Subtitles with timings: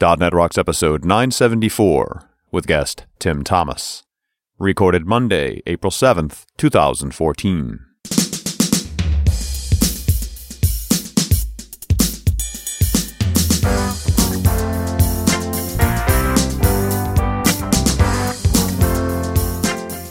[0.00, 4.04] .NET Rocks episode 974 with guest Tim Thomas.
[4.56, 7.80] Recorded Monday, April 7th, 2014.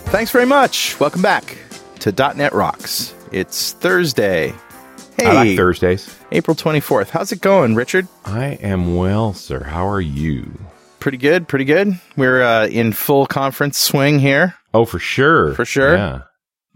[0.09, 0.99] Thanks very much.
[0.99, 1.57] Welcome back
[1.99, 3.13] to .NET Rocks.
[3.31, 4.53] It's Thursday.
[5.17, 6.15] Hey, I like Thursdays.
[6.31, 7.09] April 24th.
[7.09, 8.07] How's it going, Richard?
[8.23, 9.63] I am well, sir.
[9.63, 10.59] How are you?
[10.99, 11.99] Pretty good, pretty good.
[12.15, 14.53] We're uh, in full conference swing here.
[14.75, 15.55] Oh, for sure.
[15.55, 15.95] For sure.
[15.95, 16.21] Yeah.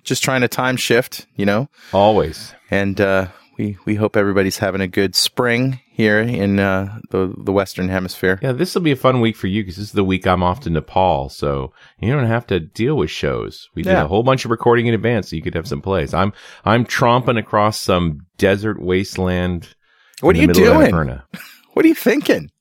[0.03, 1.69] Just trying to time shift, you know.
[1.93, 2.55] Always.
[2.71, 3.27] And uh,
[3.57, 8.39] we we hope everybody's having a good spring here in uh, the the Western Hemisphere.
[8.41, 10.43] Yeah, this will be a fun week for you because this is the week I'm
[10.43, 13.69] off to Nepal, so you don't have to deal with shows.
[13.75, 14.03] We did Yeah.
[14.03, 16.13] a whole bunch of recording in advance, so you could have some plays.
[16.13, 16.33] I'm
[16.65, 19.75] I'm tromping across some desert wasteland.
[20.21, 21.19] What are you doing?
[21.73, 22.51] What are you thinking?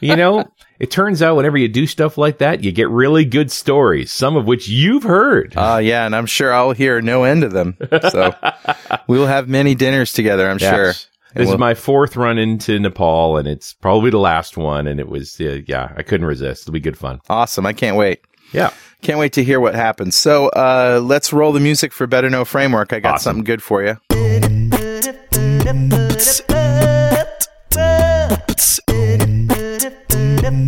[0.00, 0.44] you know,
[0.84, 4.36] it turns out whenever you do stuff like that, you get really good stories, some
[4.36, 5.54] of which you've heard.
[5.56, 7.74] Uh, yeah, and I'm sure I'll hear no end of them.
[8.10, 8.34] So
[9.08, 10.88] we will have many dinners together, I'm sure.
[10.88, 10.94] And
[11.34, 14.86] This we'll- is my fourth run into Nepal, and it's probably the last one.
[14.86, 16.64] And it was, uh, yeah, I couldn't resist.
[16.64, 17.20] It'll be good fun.
[17.30, 17.64] Awesome.
[17.64, 18.20] I can't wait.
[18.52, 18.70] Yeah.
[19.00, 20.14] Can't wait to hear what happens.
[20.16, 22.92] So uh, let's roll the music for Better Know Framework.
[22.92, 23.38] I got Awesome.
[23.38, 23.96] something good for you.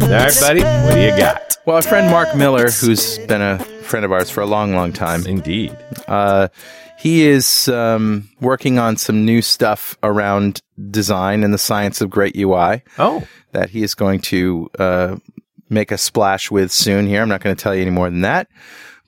[0.07, 0.63] All right, buddy.
[0.63, 1.57] What do you got?
[1.67, 4.93] Well, our friend Mark Miller, who's been a friend of ours for a long, long
[4.93, 5.77] time, Indeed.
[6.07, 6.49] uh,
[6.99, 12.37] he is um, working on some new stuff around design and the science of great
[12.37, 15.17] UI Oh, that he is going to uh,
[15.69, 17.21] make a splash with soon here.
[17.23, 18.49] I'm not going to tell you any more than that.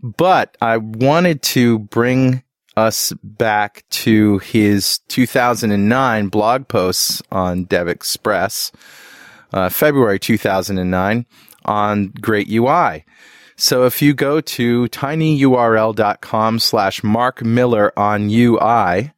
[0.03, 2.43] But I wanted to bring
[2.77, 8.71] us back to his 2009 blog posts on Dev Express,
[9.53, 11.27] uh, February 2009
[11.65, 13.05] on Great UI.
[13.57, 19.13] So if you go to tinyurl.com slash Mark Miller on UI,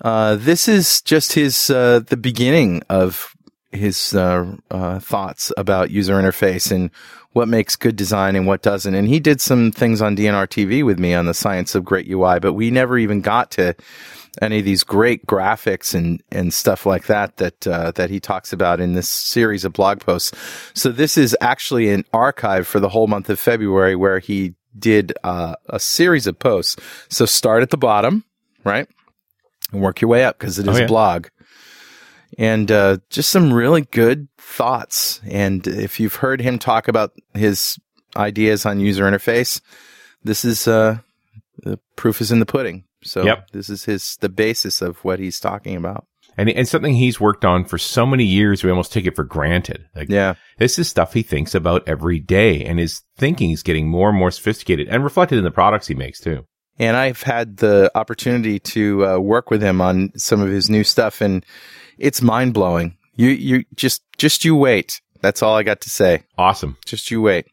[0.00, 3.34] uh, this is just his, uh, the beginning of
[3.72, 6.90] his, uh, uh, thoughts about user interface and
[7.32, 8.94] what makes good design and what doesn't.
[8.94, 12.08] And he did some things on DNR TV with me on the science of great
[12.08, 13.74] UI, but we never even got to
[14.40, 18.52] any of these great graphics and, and stuff like that that, uh, that he talks
[18.52, 20.32] about in this series of blog posts.
[20.74, 25.12] So this is actually an archive for the whole month of February where he did,
[25.24, 26.76] uh, a series of posts.
[27.08, 28.24] So start at the bottom,
[28.64, 28.88] right?
[29.72, 30.84] And work your way up because it is Oh, yeah.
[30.84, 31.26] a blog
[32.36, 35.20] and uh, just some really good thoughts.
[35.30, 37.78] And if you've heard him talk about his
[38.16, 39.60] ideas on user interface,
[40.24, 40.98] this is uh,
[41.62, 42.84] the proof is in the pudding.
[43.04, 43.50] So Yep.
[43.52, 46.04] this is his the basis of what he's talking about.
[46.36, 49.24] and and something he's worked on for so many years, we almost take it for
[49.24, 49.84] granted.
[49.94, 53.88] Like, Yeah, this is stuff he thinks about every day, and his thinking is getting
[53.88, 56.44] more and more sophisticated and reflected in the products he makes too.
[56.80, 60.84] and I've had the opportunity to uh, work with him on some of his new
[60.84, 61.44] stuff, and
[61.98, 62.96] it's mind blowing.
[63.14, 65.00] You you just just you wait.
[65.20, 66.22] That's all I got to say.
[66.36, 66.76] Awesome.
[66.86, 67.46] Just you wait.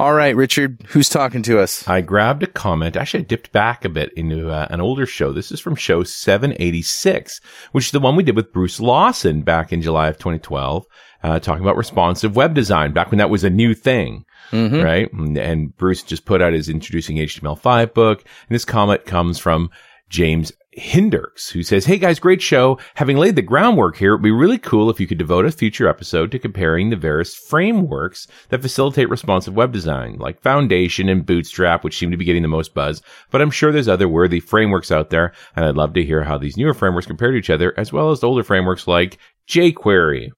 [0.00, 1.86] All right, Richard, who's talking to us?
[1.88, 2.96] I grabbed a comment.
[2.96, 5.32] Actually, I dipped back a bit into uh, an older show.
[5.32, 7.40] This is from show 786,
[7.72, 10.86] which is the one we did with Bruce Lawson back in July of 2012,
[11.24, 14.24] uh, talking about responsive web design back when that was a new thing.
[14.52, 14.84] Mhm.
[14.84, 15.12] Right.
[15.12, 18.20] And, and Bruce just put out his introducing HTML5 book.
[18.48, 19.68] And this comment comes from
[20.08, 22.78] James Hinderks, who says, Hey guys, great show.
[22.94, 25.88] Having laid the groundwork here, it'd be really cool if you could devote a future
[25.88, 31.84] episode to comparing the various frameworks that facilitate responsive web design, like Foundation and Bootstrap,
[31.84, 33.02] which seem to be getting the most buzz.
[33.30, 36.38] But I'm sure there's other worthy frameworks out there, and I'd love to hear how
[36.38, 39.18] these newer frameworks compare to each other, as well as older frameworks like
[39.48, 40.30] jQuery.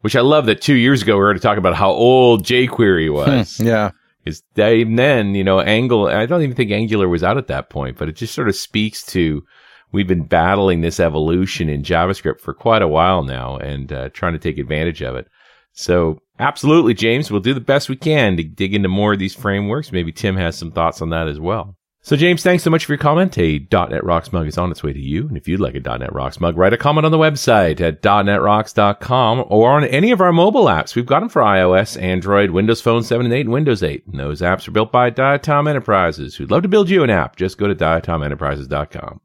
[0.00, 3.08] Which I love that two years ago we were to talk about how old jQuery
[3.08, 3.60] hmm, was.
[3.60, 3.92] Yeah.
[4.24, 7.68] Because even then, you know, Angle, I don't even think Angular was out at that
[7.68, 9.42] point, but it just sort of speaks to
[9.92, 14.32] we've been battling this evolution in JavaScript for quite a while now and uh, trying
[14.32, 15.28] to take advantage of it.
[15.72, 19.34] So absolutely, James, we'll do the best we can to dig into more of these
[19.34, 19.92] frameworks.
[19.92, 21.76] Maybe Tim has some thoughts on that as well.
[22.06, 23.38] So James, thanks so much for your comment.
[23.38, 25.26] A .NET Rocks mug is on its way to you.
[25.26, 28.02] And if you'd like a .NET Rocks mug, write a comment on the website at
[28.02, 30.94] .NETRocks.com or on any of our mobile apps.
[30.94, 34.06] We've got them for iOS, Android, Windows Phone 7 and 8, and Windows 8.
[34.06, 37.36] And those apps are built by Diatom Enterprises, who'd love to build you an app.
[37.36, 39.22] Just go to diatomenterprises.com.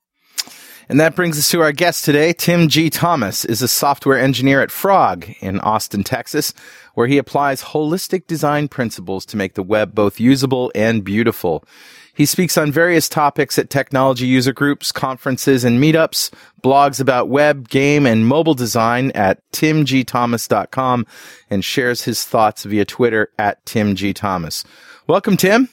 [0.88, 2.32] And that brings us to our guest today.
[2.32, 2.90] Tim G.
[2.90, 6.54] Thomas is a software engineer at Frog in Austin, Texas,
[6.94, 11.66] where he applies holistic design principles to make the web both usable and beautiful.
[12.14, 17.70] He speaks on various topics at technology user groups, conferences, and meetups, blogs about web,
[17.70, 21.06] game, and mobile design at timgthomas.com,
[21.50, 24.66] and shares his thoughts via Twitter at timgthomas.
[25.08, 25.70] Welcome, Tim.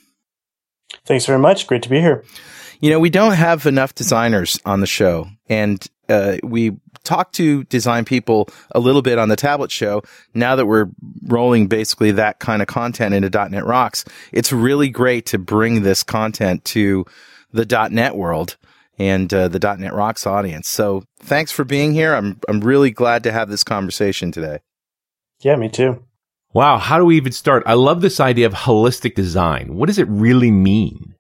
[1.05, 1.67] Thanks very much.
[1.67, 2.25] Great to be here.
[2.81, 7.64] You know, we don't have enough designers on the show, and uh, we talked to
[7.64, 10.02] design people a little bit on the tablet show.
[10.34, 10.88] Now that we're
[11.26, 16.02] rolling basically that kind of content into .NET Rocks, it's really great to bring this
[16.02, 17.05] content to
[17.52, 18.56] the .NET world
[18.99, 20.69] and uh, the .NET Rocks audience.
[20.69, 22.14] So thanks for being here.
[22.14, 24.58] I'm I'm really glad to have this conversation today.
[25.40, 26.02] Yeah, me too.
[26.52, 27.62] Wow, how do we even start?
[27.67, 29.75] I love this idea of holistic design.
[29.75, 31.14] What does it really mean?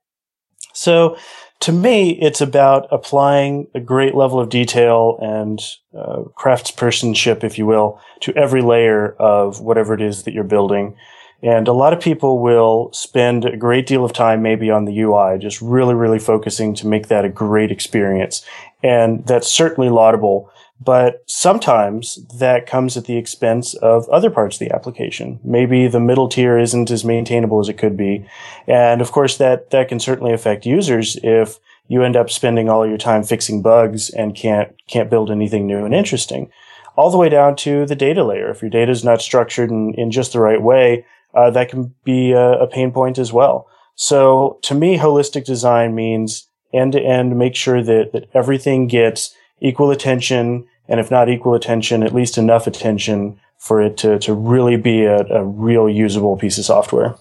[0.72, 1.16] So,
[1.60, 5.60] to me, it's about applying a great level of detail and
[5.96, 10.96] uh, craftspersonship, if you will, to every layer of whatever it is that you're building.
[11.42, 14.98] And a lot of people will spend a great deal of time maybe on the
[15.00, 18.44] UI, just really, really focusing to make that a great experience.
[18.82, 20.50] And that's certainly laudable.
[20.78, 25.40] But sometimes that comes at the expense of other parts of the application.
[25.42, 28.28] Maybe the middle tier isn't as maintainable as it could be.
[28.66, 31.58] And of course, that, that can certainly affect users if
[31.88, 35.84] you end up spending all your time fixing bugs and can't, can't build anything new
[35.84, 36.50] and interesting.
[36.94, 38.50] All the way down to the data layer.
[38.50, 41.94] If your data is not structured in, in just the right way, uh, that can
[42.04, 43.68] be a, a pain point as well.
[43.94, 49.34] So to me, holistic design means end to end, make sure that, that everything gets
[49.60, 54.34] equal attention, and if not equal attention, at least enough attention for it to, to
[54.34, 57.14] really be a, a real usable piece of software.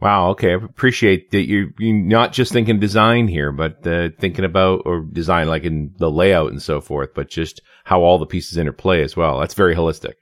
[0.00, 0.30] Wow.
[0.30, 0.50] Okay.
[0.50, 5.02] I appreciate that you're, you're not just thinking design here, but uh, thinking about or
[5.02, 9.02] design like in the layout and so forth, but just how all the pieces interplay
[9.02, 9.38] as well.
[9.38, 10.14] That's very holistic.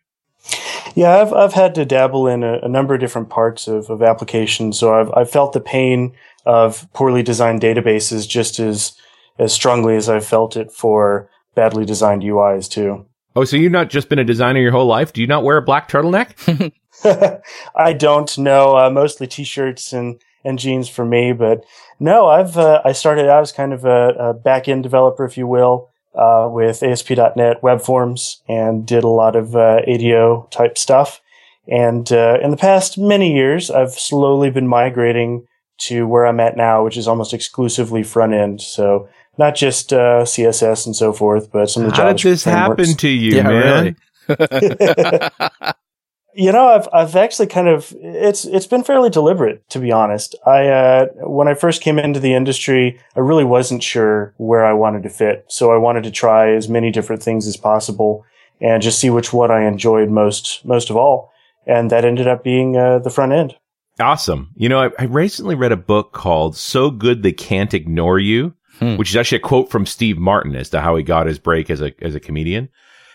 [0.94, 4.02] Yeah, I've I've had to dabble in a, a number of different parts of, of
[4.02, 6.14] applications, so I've I've felt the pain
[6.44, 8.96] of poorly designed databases just as
[9.38, 13.06] as strongly as I've felt it for badly designed UIs too.
[13.36, 15.12] Oh, so you've not just been a designer your whole life?
[15.12, 16.72] Do you not wear a black turtleneck?
[17.74, 18.76] I don't know.
[18.76, 21.64] Uh, mostly t-shirts and, and jeans for me, but
[22.00, 25.36] no, I've, uh, I started out as kind of a, a back end developer, if
[25.36, 30.76] you will, uh, with ASP.NET web forms and did a lot of, uh, ADO type
[30.76, 31.20] stuff.
[31.68, 35.46] And, uh, in the past many years, I've slowly been migrating
[35.82, 38.60] to where I'm at now, which is almost exclusively front end.
[38.60, 39.08] So
[39.38, 42.80] not just uh, CSS and so forth, but some of the How did this frameworks.
[42.80, 43.96] happen to you, yeah, man?
[44.28, 45.72] Really.
[46.34, 50.34] you know, I've I've actually kind of it's it's been fairly deliberate to be honest.
[50.46, 54.72] I uh, when I first came into the industry, I really wasn't sure where I
[54.72, 58.24] wanted to fit, so I wanted to try as many different things as possible
[58.60, 61.32] and just see which one I enjoyed most most of all,
[61.66, 63.56] and that ended up being uh, the front end.
[63.98, 64.50] Awesome.
[64.54, 68.54] You know, I, I recently read a book called "So Good They Can't Ignore You."
[68.80, 68.96] Hmm.
[68.96, 71.70] which is actually a quote from Steve Martin as to how he got his break
[71.70, 72.68] as a as a comedian.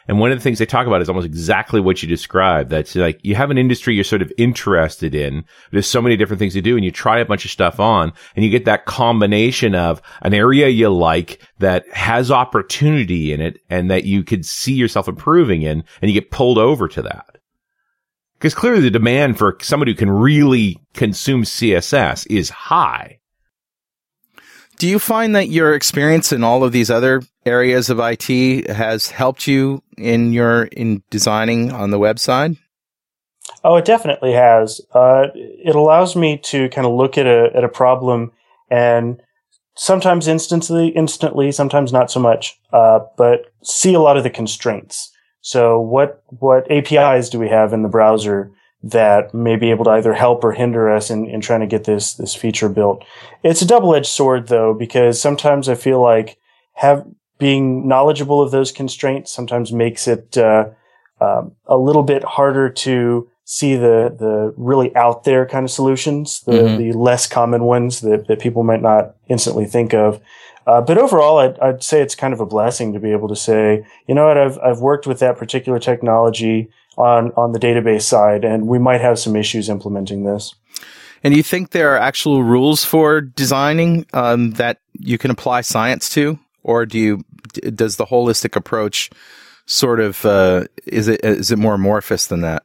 [0.07, 2.69] And one of the things they talk about is almost exactly what you described.
[2.69, 5.45] That's like you have an industry you're sort of interested in.
[5.71, 8.13] There's so many different things to do and you try a bunch of stuff on
[8.35, 13.59] and you get that combination of an area you like that has opportunity in it
[13.69, 17.37] and that you could see yourself improving in and you get pulled over to that.
[18.37, 23.19] Because clearly the demand for somebody who can really consume CSS is high.
[24.77, 29.09] Do you find that your experience in all of these other areas of IT has
[29.09, 32.57] helped you in your in designing on the website?
[33.63, 34.81] Oh, it definitely has.
[34.93, 38.31] Uh, it allows me to kind of look at a at a problem
[38.69, 39.21] and
[39.75, 45.11] sometimes instantly, instantly, sometimes not so much, uh, but see a lot of the constraints.
[45.41, 48.51] So, what what APIs do we have in the browser
[48.85, 51.85] that may be able to either help or hinder us in, in trying to get
[51.85, 53.03] this this feature built.
[53.43, 56.37] It's a double edged sword though, because sometimes I feel like
[56.73, 57.05] have
[57.39, 60.69] being knowledgeable of those constraints sometimes makes it uh,
[61.19, 66.41] um, a little bit harder to see the the really out there kind of solutions,
[66.41, 66.77] the mm-hmm.
[66.77, 70.21] the less common ones that, that people might not instantly think of.
[70.67, 73.35] Uh, but overall, I'd, I'd, say it's kind of a blessing to be able to
[73.35, 78.03] say, you know what, I've I've worked with that particular technology on on the database
[78.03, 80.55] side, and we might have some issues implementing this.
[81.23, 86.09] And you think there are actual rules for designing um, that you can apply science
[86.09, 87.25] to, or do you
[87.73, 89.09] does the holistic approach
[89.65, 92.63] sort of uh, is it is it more amorphous than that?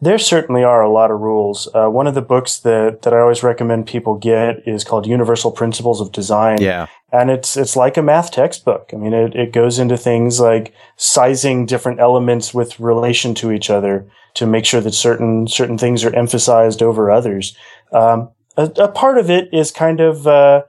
[0.00, 1.68] There certainly are a lot of rules.
[1.74, 5.52] Uh, one of the books that, that I always recommend people get is called Universal
[5.52, 6.60] Principles of Design.
[6.60, 6.86] Yeah.
[7.12, 8.90] and it's it's like a math textbook.
[8.92, 13.70] I mean, it, it goes into things like sizing different elements with relation to each
[13.70, 17.56] other to make sure that certain certain things are emphasized over others.
[17.92, 20.62] Um, a, a, part of it is kind of uh,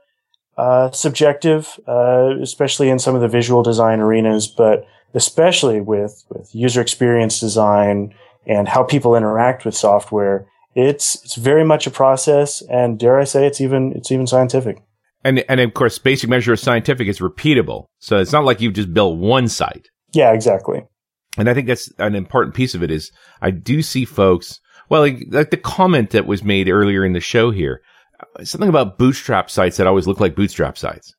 [0.56, 6.54] uh, subjective, uh, especially in some of the visual design arenas, but especially with with
[6.54, 8.14] user experience design
[8.46, 10.46] and how people interact with software.
[10.74, 14.82] It's it's very much a process, and dare I say, it's even it's even scientific.
[15.24, 17.86] And and of course, basic measure of scientific is repeatable.
[17.98, 19.88] So it's not like you've just built one site.
[20.12, 20.82] Yeah, exactly.
[21.38, 23.10] And I think that's an important piece of it is
[23.42, 27.20] I do see folks, well, like, like the comment that was made earlier in the
[27.20, 27.82] show here,
[28.42, 31.14] something about bootstrap sites that always look like bootstrap sites.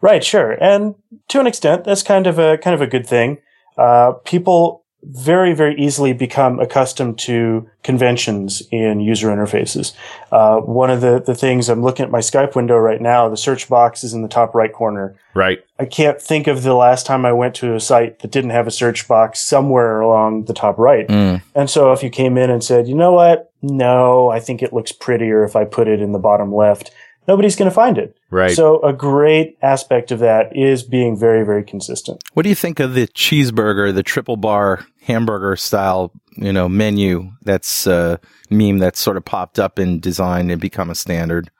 [0.00, 0.52] Right, sure.
[0.52, 0.94] And
[1.28, 3.38] to an extent, that's kind of a, kind of a good thing.
[3.78, 9.92] Uh, people very, very easily become accustomed to conventions in user interfaces.
[10.32, 13.36] Uh, one of the, the things I'm looking at my Skype window right now, the
[13.36, 15.16] search box is in the top right corner.
[15.34, 15.64] Right.
[15.78, 18.66] I can't think of the last time I went to a site that didn't have
[18.66, 21.06] a search box somewhere along the top right.
[21.06, 21.42] Mm.
[21.54, 23.52] And so if you came in and said, you know what?
[23.62, 26.90] No, I think it looks prettier if I put it in the bottom left
[27.26, 28.16] nobody's going to find it.
[28.30, 28.54] Right.
[28.54, 32.22] So a great aspect of that is being very, very consistent.
[32.34, 37.30] What do you think of the cheeseburger, the triple bar hamburger style, you know, menu
[37.42, 38.16] that's uh,
[38.50, 41.50] meme that's sort of popped up in design and become a standard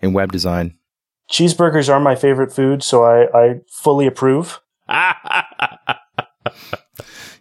[0.00, 0.76] in web design?
[1.30, 4.60] Cheeseburgers are my favorite food, so I, I fully approve.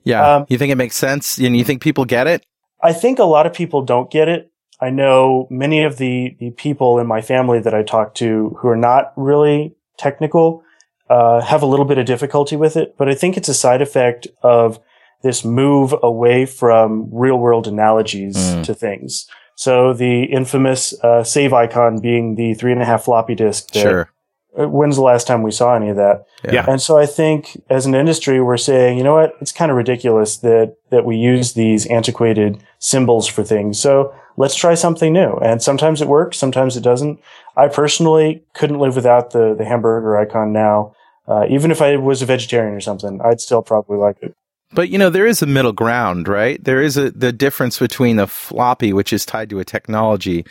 [0.04, 0.36] yeah.
[0.36, 1.38] Um, you think it makes sense?
[1.38, 2.46] And you think people get it?
[2.82, 4.52] I think a lot of people don't get it.
[4.80, 8.68] I know many of the, the people in my family that I talk to who
[8.68, 10.64] are not really technical
[11.10, 13.82] uh, have a little bit of difficulty with it, but I think it's a side
[13.82, 14.80] effect of
[15.24, 18.64] this move away from real world analogies mm.
[18.64, 19.28] to things.
[19.56, 23.82] So the infamous uh, save icon being the three and a half floppy disk that
[23.82, 24.10] sure.
[24.58, 26.26] Uh, when's the last time we saw any of that?
[26.44, 26.66] Yeah.
[26.68, 29.36] And so I think as an industry, we're saying, you know what?
[29.42, 33.80] It's kind of ridiculous that, that we use these antiquated symbols for things.
[33.80, 35.38] So let's try something new.
[35.38, 36.38] And sometimes it works.
[36.38, 37.20] Sometimes it doesn't.
[37.58, 40.96] I personally couldn't live without the, the hamburger icon now.
[41.28, 44.36] Uh, even if I was a vegetarian or something, I'd still probably like it.
[44.74, 46.64] But you know, there is a middle ground, right?
[46.64, 50.46] There is a, the difference between a floppy, which is tied to a technology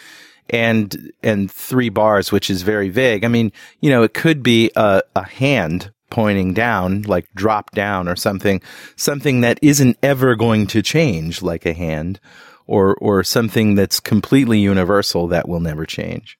[0.50, 3.24] and and three bars, which is very vague.
[3.24, 8.06] I mean, you know, it could be a, a hand pointing down, like drop down
[8.06, 8.60] or something,
[8.96, 12.20] something that isn't ever going to change, like a hand,
[12.66, 16.38] or or something that's completely universal that will never change.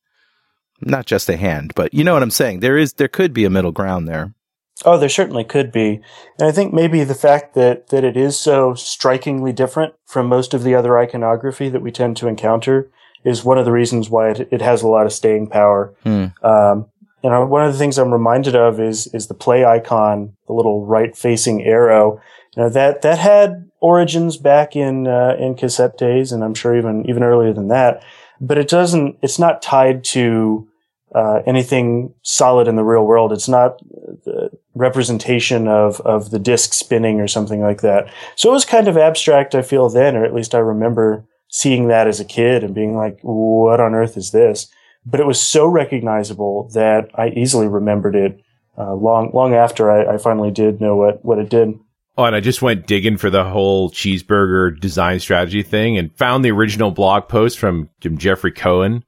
[0.81, 2.61] Not just a hand, but you know what I'm saying.
[2.61, 4.35] There is there could be a middle ground there.
[4.85, 6.01] Oh, there certainly could be.
[6.39, 10.55] And I think maybe the fact that, that it is so strikingly different from most
[10.55, 12.91] of the other iconography that we tend to encounter
[13.25, 15.95] is one of the reasons why it, it has a lot of staying power.
[16.03, 16.27] Hmm.
[16.43, 16.87] Um,
[17.23, 20.55] you know, one of the things I'm reminded of is is the play icon, the
[20.55, 22.21] little right facing arrow.
[22.57, 26.77] You know that that had origins back in uh, in cassette days, and I'm sure
[26.77, 28.03] even even earlier than that.
[28.41, 29.19] But it doesn't.
[29.23, 30.67] It's not tied to
[31.15, 33.33] uh, anything solid in the real world.
[33.33, 33.79] It's not
[34.25, 38.13] the representation of of the disc spinning or something like that.
[38.37, 39.55] So it was kind of abstract.
[39.55, 42.97] I feel then, or at least I remember seeing that as a kid and being
[42.97, 44.69] like, what on earth is this?
[45.05, 48.41] But it was so recognizable that I easily remembered it
[48.79, 51.79] uh, long, long after I, I, finally did know what, what it did.
[52.17, 56.45] Oh, and I just went digging for the whole cheeseburger design strategy thing and found
[56.45, 59.05] the original blog post from Jeffrey Cohen,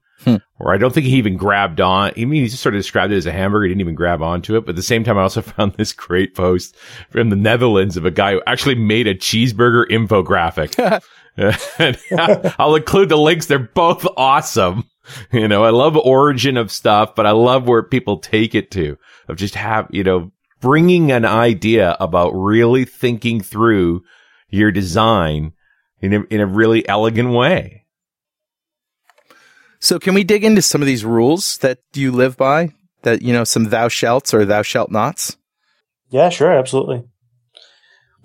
[0.57, 2.11] where I don't think he even grabbed on.
[2.17, 3.65] I mean, he just sort of described it as a hamburger.
[3.65, 4.61] He didn't even grab onto it.
[4.61, 6.75] But at the same time, I also found this great post
[7.09, 11.01] from the Netherlands of a guy who actually made a cheeseburger infographic.
[12.59, 13.47] I'll include the links.
[13.47, 14.89] They're both awesome.
[15.31, 18.97] You know, I love origin of stuff, but I love where people take it to
[19.27, 20.31] of just have, you know,
[20.61, 24.03] bringing an idea about really thinking through
[24.49, 25.51] your design
[26.01, 27.84] in a, in a really elegant way.
[29.85, 32.73] So can we dig into some of these rules that you live by
[33.03, 35.37] that, you know, some thou shalts or thou shalt nots?
[36.09, 36.51] Yeah, sure.
[36.51, 37.03] Absolutely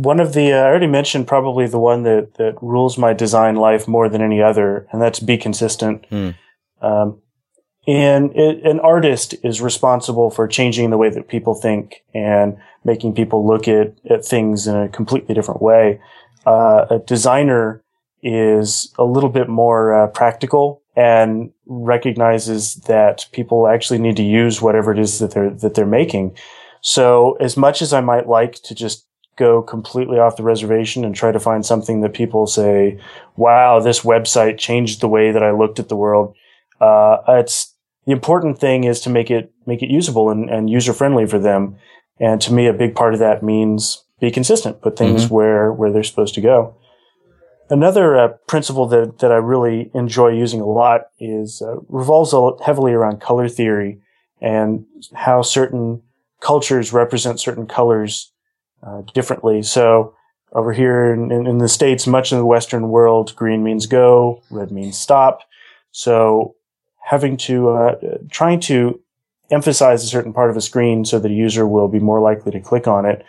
[0.00, 3.56] one of the uh, I already mentioned probably the one that that rules my design
[3.56, 6.06] life more than any other, and that's be consistent.
[6.08, 6.30] Hmm.
[6.80, 7.20] Um,
[7.86, 13.14] and it, an artist is responsible for changing the way that people think and making
[13.14, 16.00] people look at, at things in a completely different way.
[16.46, 17.82] Uh, a designer
[18.22, 24.60] is a little bit more uh, practical and recognizes that people actually need to use
[24.60, 26.36] whatever it is that they're that they're making.
[26.80, 29.06] So as much as I might like to just
[29.36, 32.98] go completely off the reservation and try to find something that people say,
[33.36, 36.34] wow, this website changed the way that I looked at the world.
[36.80, 37.74] Uh, it's
[38.06, 41.38] the important thing is to make it make it usable and, and user friendly for
[41.38, 41.76] them.
[42.18, 45.34] And to me, a big part of that means be consistent, put things Mm-hmm.
[45.34, 46.74] where, where they're supposed to go.
[47.70, 52.34] Another uh, principle that, that I really enjoy using a lot is uh, revolves
[52.64, 54.00] heavily around color theory
[54.40, 54.84] and
[55.14, 56.02] how certain
[56.40, 58.32] cultures represent certain colors
[58.82, 59.62] uh, differently.
[59.62, 60.14] So
[60.52, 64.72] over here in, in, the States, much of the Western world, green means go, red
[64.72, 65.42] means stop.
[65.92, 66.56] So
[67.04, 67.94] having to, uh,
[68.30, 69.00] trying to
[69.52, 72.50] emphasize a certain part of a screen so that a user will be more likely
[72.50, 73.24] to click on it.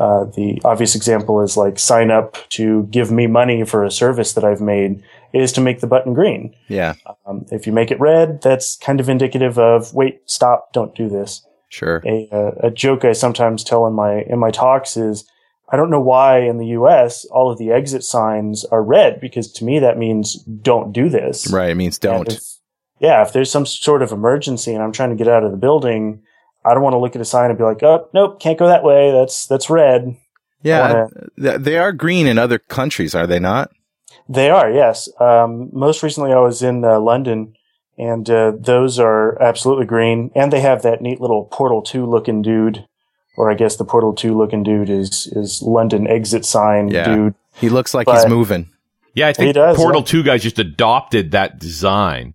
[0.00, 4.32] Uh, the obvious example is like sign up to give me money for a service
[4.32, 5.02] that I've made
[5.34, 6.54] is to make the button green.
[6.68, 6.94] Yeah,
[7.26, 11.08] Um, if you make it red, that's kind of indicative of wait, stop, don't do
[11.08, 12.02] this sure.
[12.06, 15.28] a, uh, a joke I sometimes tell in my in my talks is
[15.72, 17.24] I don't know why in the U.S.
[17.26, 21.50] all of the exit signs are red because to me that means don't do this.
[21.52, 21.70] Right.
[21.70, 22.28] It means don't.
[22.28, 22.42] if-
[23.00, 25.56] yeah, if there's some sort of emergency and I'm trying to get out of the
[25.56, 26.22] building,
[26.64, 28.66] I don't want to look at a sign and be like, oh nope, can't go
[28.68, 29.12] that way.
[29.12, 30.16] That's that's red.
[30.62, 31.06] Yeah.
[31.40, 33.70] th- They are green in other countries, are they not?
[34.28, 35.08] They are yes.
[35.18, 37.54] Um, most recently I was in uh, London.
[37.98, 42.40] And uh, those are absolutely green, and they have that neat little Portal Two looking
[42.40, 42.86] dude
[43.36, 47.14] or I guess the Portal Two looking dude is is London exit sign Yeah.
[47.14, 47.34] dude.
[47.54, 48.70] He looks like he's moving.
[49.14, 50.06] Yeah, I think does, Portal yeah.
[50.06, 52.32] 2 guys just adopted that design.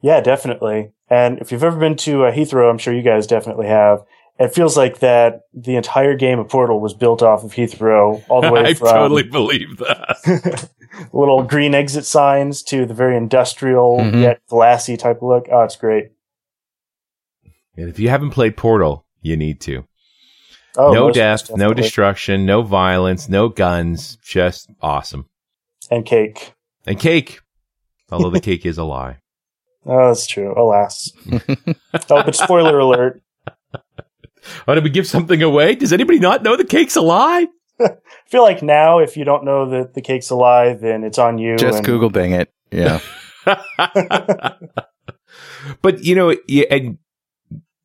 [0.00, 0.92] Yeah, definitely.
[1.10, 4.04] And if you've ever been to uh, Heathrow, I'm sure you guys definitely have.
[4.38, 8.40] It feels like that the entire game of Portal was built off of Heathrow, all
[8.40, 10.68] the way I from totally believe that.
[11.12, 14.22] little green exit signs to the very industrial Mhm.
[14.22, 15.46] yet glassy type of look.
[15.50, 16.12] Oh, it's great.
[17.76, 19.84] And if you haven't played Portal, you need to.
[20.76, 25.26] Oh, no most death, no destruction, no violence, no guns, just awesome.
[25.90, 26.52] and cake.
[26.86, 27.40] And cake.
[28.12, 29.16] Although the cake is a lie.
[29.88, 30.54] Oh, that's true.
[30.54, 31.10] Alas.
[31.32, 31.38] oh,
[32.08, 33.22] but spoiler alert.
[34.66, 35.74] Oh, did we give something away?
[35.74, 37.46] Does anybody not know the cake's a lie?
[37.80, 41.18] I feel like now, if you don't know that the cake's a lie, then it's
[41.18, 41.56] on you.
[41.56, 42.52] Just and- Google Bing it.
[42.70, 43.00] Yeah.
[45.80, 46.98] but you know, you, and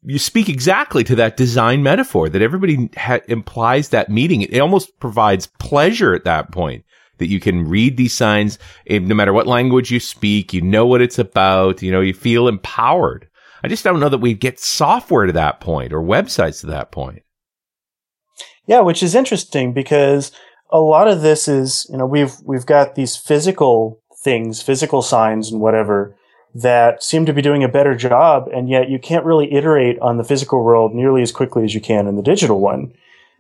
[0.04, 4.42] you speak exactly to that design metaphor that everybody ha- implies that meaning.
[4.42, 6.84] It almost provides pleasure at that point
[7.18, 10.54] that you can read these signs, eh, no matter what language you speak.
[10.54, 11.82] You know what it's about.
[11.82, 13.28] You know, you feel empowered.
[13.64, 16.92] I just don't know that we get software to that point or websites to that
[16.92, 17.24] point.
[18.66, 20.32] Yeah, which is interesting because
[20.70, 25.52] a lot of this is, you know, we've we've got these physical things, physical signs
[25.52, 26.18] and whatever
[26.56, 30.18] that seem to be doing a better job, and yet you can't really iterate on
[30.18, 32.94] the physical world nearly as quickly as you can in the digital one.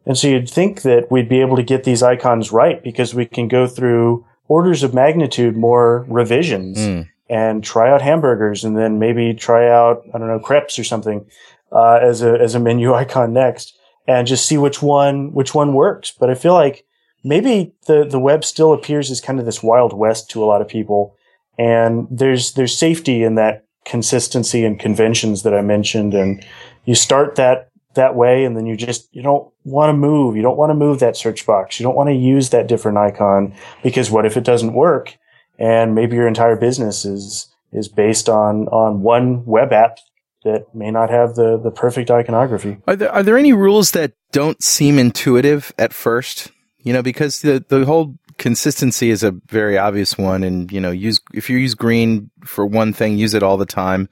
[0.05, 3.25] And so you'd think that we'd be able to get these icons right because we
[3.25, 7.07] can go through orders of magnitude more revisions Mm.
[7.29, 11.25] and try out hamburgers and then maybe try out, I don't know, crepes or something,
[11.71, 15.73] uh, as a, as a menu icon next and just see which one, which one
[15.73, 16.11] works.
[16.19, 16.85] But I feel like
[17.23, 20.61] maybe the, the web still appears as kind of this wild west to a lot
[20.61, 21.15] of people.
[21.57, 26.13] And there's, there's safety in that consistency and conventions that I mentioned.
[26.13, 26.45] And
[26.83, 30.35] you start that, that way and then you just, you don't want to move.
[30.35, 31.79] You don't want to move that search box.
[31.79, 35.17] You don't want to use that different icon because what if it doesn't work?
[35.57, 39.99] And maybe your entire business is, is based on, on one web app
[40.43, 42.77] that may not have the, the perfect iconography.
[42.87, 46.51] Are there are there any rules that don't seem intuitive at first?
[46.79, 50.91] You know, because the the whole consistency is a very obvious one, and you know,
[50.91, 54.09] use if you use green for one thing, use it all the time.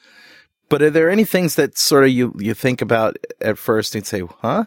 [0.69, 4.05] But are there any things that sort of you you think about at first and
[4.05, 4.65] say, "Huh,"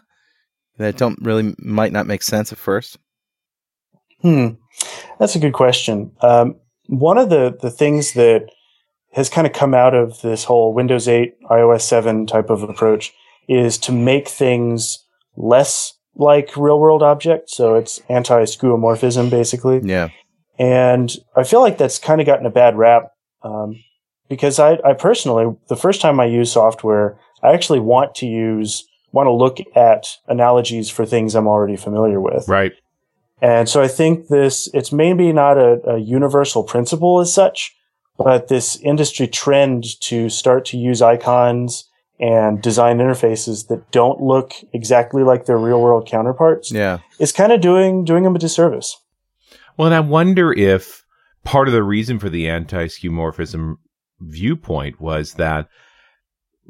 [0.77, 2.97] that don't really might not make sense at first?
[4.21, 4.49] Hmm.
[5.19, 6.11] That's a good question.
[6.21, 6.55] Um,
[6.87, 8.49] one of the, the things that
[9.13, 13.13] has kind of come out of this whole Windows 8, iOS 7 type of approach
[13.47, 15.05] is to make things
[15.37, 17.55] less like real world objects.
[17.55, 19.81] So it's anti skeuomorphism, basically.
[19.83, 20.09] Yeah,
[20.57, 23.11] And I feel like that's kind of gotten a bad rap
[23.43, 23.83] um,
[24.29, 28.85] because I, I personally, the first time I use software, I actually want to use,
[29.15, 32.47] want to look at analogies for things I'm already familiar with.
[32.47, 32.73] Right.
[33.41, 37.75] And so I think this, it's maybe not a, a universal principle as such,
[38.17, 44.53] but this industry trend to start to use icons and design interfaces that don't look
[44.73, 48.97] exactly like their real world counterparts yeah, is kind of doing, doing them a disservice.
[49.77, 51.03] Well, and I wonder if
[51.43, 53.75] part of the reason for the anti-skeuomorphism
[54.19, 55.67] viewpoint was that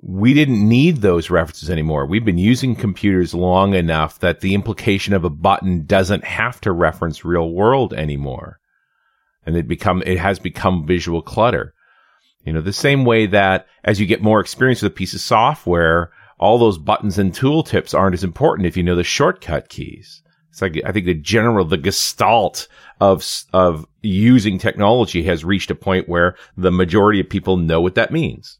[0.02, 2.06] we didn't need those references anymore.
[2.06, 6.72] We've been using computers long enough that the implication of a button doesn't have to
[6.72, 8.60] reference real world anymore.
[9.46, 11.74] And it become, it has become visual clutter.
[12.44, 15.22] You know, the same way that as you get more experience with a piece of
[15.22, 20.22] software, all those buttons and tooltips aren't as important if you know the shortcut keys.
[20.50, 22.68] It's like, I think the general, the gestalt
[23.00, 27.96] of, of using technology has reached a point where the majority of people know what
[27.96, 28.60] that means.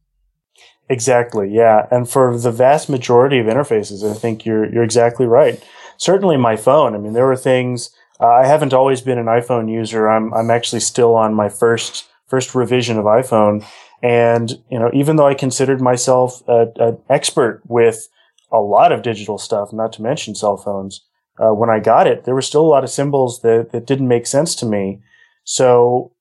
[0.90, 1.50] Exactly.
[1.50, 1.88] Yeah.
[1.90, 5.64] And for the vast majority of interfaces, I think you're, you're exactly right.
[5.98, 6.94] Certainly my phone.
[6.94, 10.08] I mean, there were things, uh, I haven't always been an iPhone user.
[10.08, 13.66] I'm, I'm actually still on my first, first revision of iPhone.
[14.04, 18.08] And, you know, even though I considered myself an expert with
[18.52, 21.04] a lot of digital stuff, not to mention cell phones,
[21.40, 24.08] uh, when I got it, there were still a lot of symbols that, that didn't
[24.08, 25.02] make sense to me.
[25.44, 26.12] So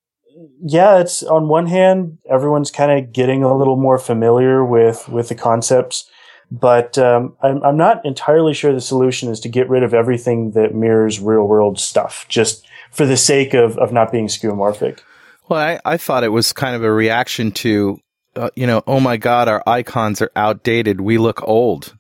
[0.67, 5.29] yeah, it's on one hand, everyone's kind of getting a little more familiar with, with
[5.29, 6.09] the concepts,
[6.51, 10.53] but um, I'm, I'm not entirely sure the solution is to get rid of everything
[10.53, 15.01] that mirrors real world stuff just for the sake of, of not being skeuomorphic.
[15.49, 18.01] Well, I, I thought it was kind of a reaction to,
[18.35, 21.03] uh, you know, oh my God, our icons are outdated.
[21.03, 21.95] We look old,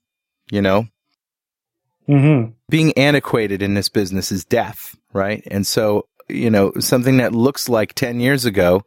[0.50, 0.86] you know?
[2.08, 2.52] Mm-hmm.
[2.70, 5.42] Being antiquated in this business is death, right?
[5.50, 8.84] And so you know, something that looks like 10 years ago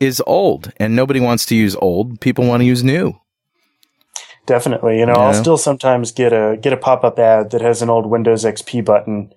[0.00, 2.20] is old and nobody wants to use old.
[2.20, 3.18] People want to use new.
[4.46, 4.98] Definitely.
[4.98, 8.06] You know, I'll still sometimes get a, get a pop-up ad that has an old
[8.06, 9.32] Windows XP button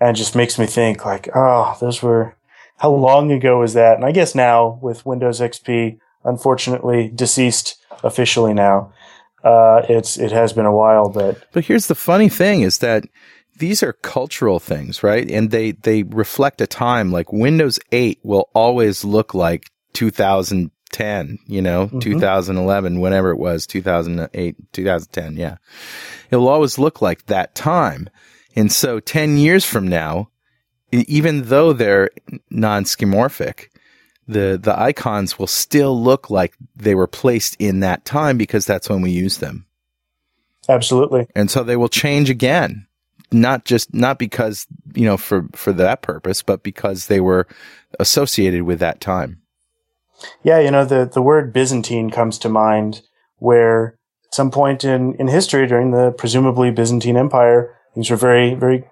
[0.00, 2.36] and just makes me think like, oh, those were,
[2.78, 3.96] how long ago was that?
[3.96, 8.94] And I guess now with Windows XP, unfortunately deceased officially now,
[9.44, 11.46] uh, it's, it has been a while, but.
[11.52, 13.04] But here's the funny thing is that
[13.58, 15.28] these are cultural things, right?
[15.30, 21.62] And they, they reflect a time like Windows 8 will always look like 2010, you
[21.62, 21.98] know, mm-hmm.
[21.98, 25.36] 2011, whenever it was, 2008, 2010.
[25.36, 25.56] Yeah.
[26.30, 28.08] It will always look like that time.
[28.54, 30.30] And so 10 years from now,
[30.92, 32.10] even though they're
[32.50, 33.68] non-skeuomorphic,
[34.28, 38.88] the, the icons will still look like they were placed in that time because that's
[38.88, 39.66] when we use them.
[40.68, 41.28] Absolutely.
[41.34, 42.85] And so they will change again
[43.32, 47.46] not just not because you know for for that purpose, but because they were
[47.98, 49.40] associated with that time.
[50.42, 53.02] Yeah, you know the the word Byzantine comes to mind,
[53.38, 53.98] where
[54.32, 58.84] some point in in history during the presumably Byzantine Empire, things were very very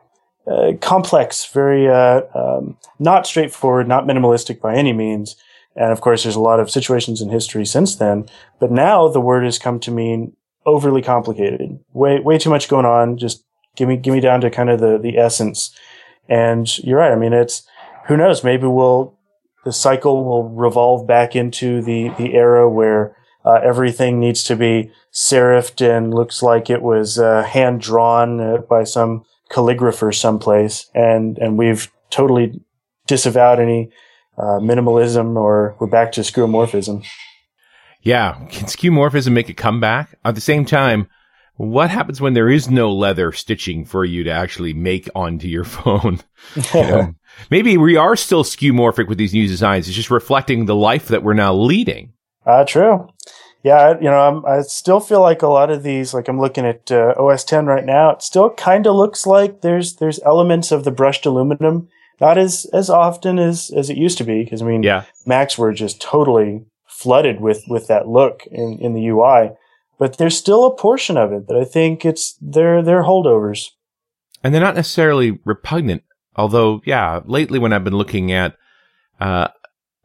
[0.47, 5.37] uh, complex, very uh, um, not straightforward, not minimalistic by any means.
[5.77, 8.29] And of course, there's a lot of situations in history since then.
[8.61, 12.87] But now the word has come to mean overly complicated, way way too much going
[12.87, 13.45] on, just
[13.77, 15.75] Give me, give me down to kind of the, the essence.
[16.29, 17.13] And you're right.
[17.13, 17.67] I mean, it's,
[18.07, 18.45] who knows?
[18.45, 19.19] Maybe we'll,
[19.65, 24.91] the cycle will revolve back into the, the era where uh, everything needs to be
[25.13, 30.91] serifed and looks like it was uh, hand drawn uh, by some calligrapher someplace.
[30.95, 32.61] And, and we've totally
[33.07, 33.91] disavowed any
[34.39, 37.05] uh, minimalism or we're back to skeuomorphism.
[38.03, 38.35] Yeah.
[38.51, 40.19] Can skeuomorphism make a comeback?
[40.25, 41.09] At the same time,
[41.57, 45.65] what happens when there is no leather stitching for you to actually make onto your
[45.65, 46.21] phone?
[46.57, 47.15] you know,
[47.51, 49.87] maybe we are still skeuomorphic with these new designs.
[49.87, 52.13] It's just reflecting the life that we're now leading.
[52.45, 53.09] Uh, true.
[53.63, 56.67] Yeah, you know, I'm, i still feel like a lot of these, like I'm looking
[56.67, 58.11] at uh, OS 10 right now.
[58.11, 61.89] It still kind of looks like there's there's elements of the brushed aluminum,
[62.21, 64.45] not as as often as as it used to be.
[64.45, 65.05] Because I mean, yeah.
[65.25, 69.53] Macs were just totally flooded with with that look in in the UI
[69.99, 73.71] but there's still a portion of it that I think it's they're they're holdovers.
[74.43, 76.03] And they're not necessarily repugnant,
[76.37, 78.57] although yeah, lately when I've been looking at
[79.21, 79.49] uh,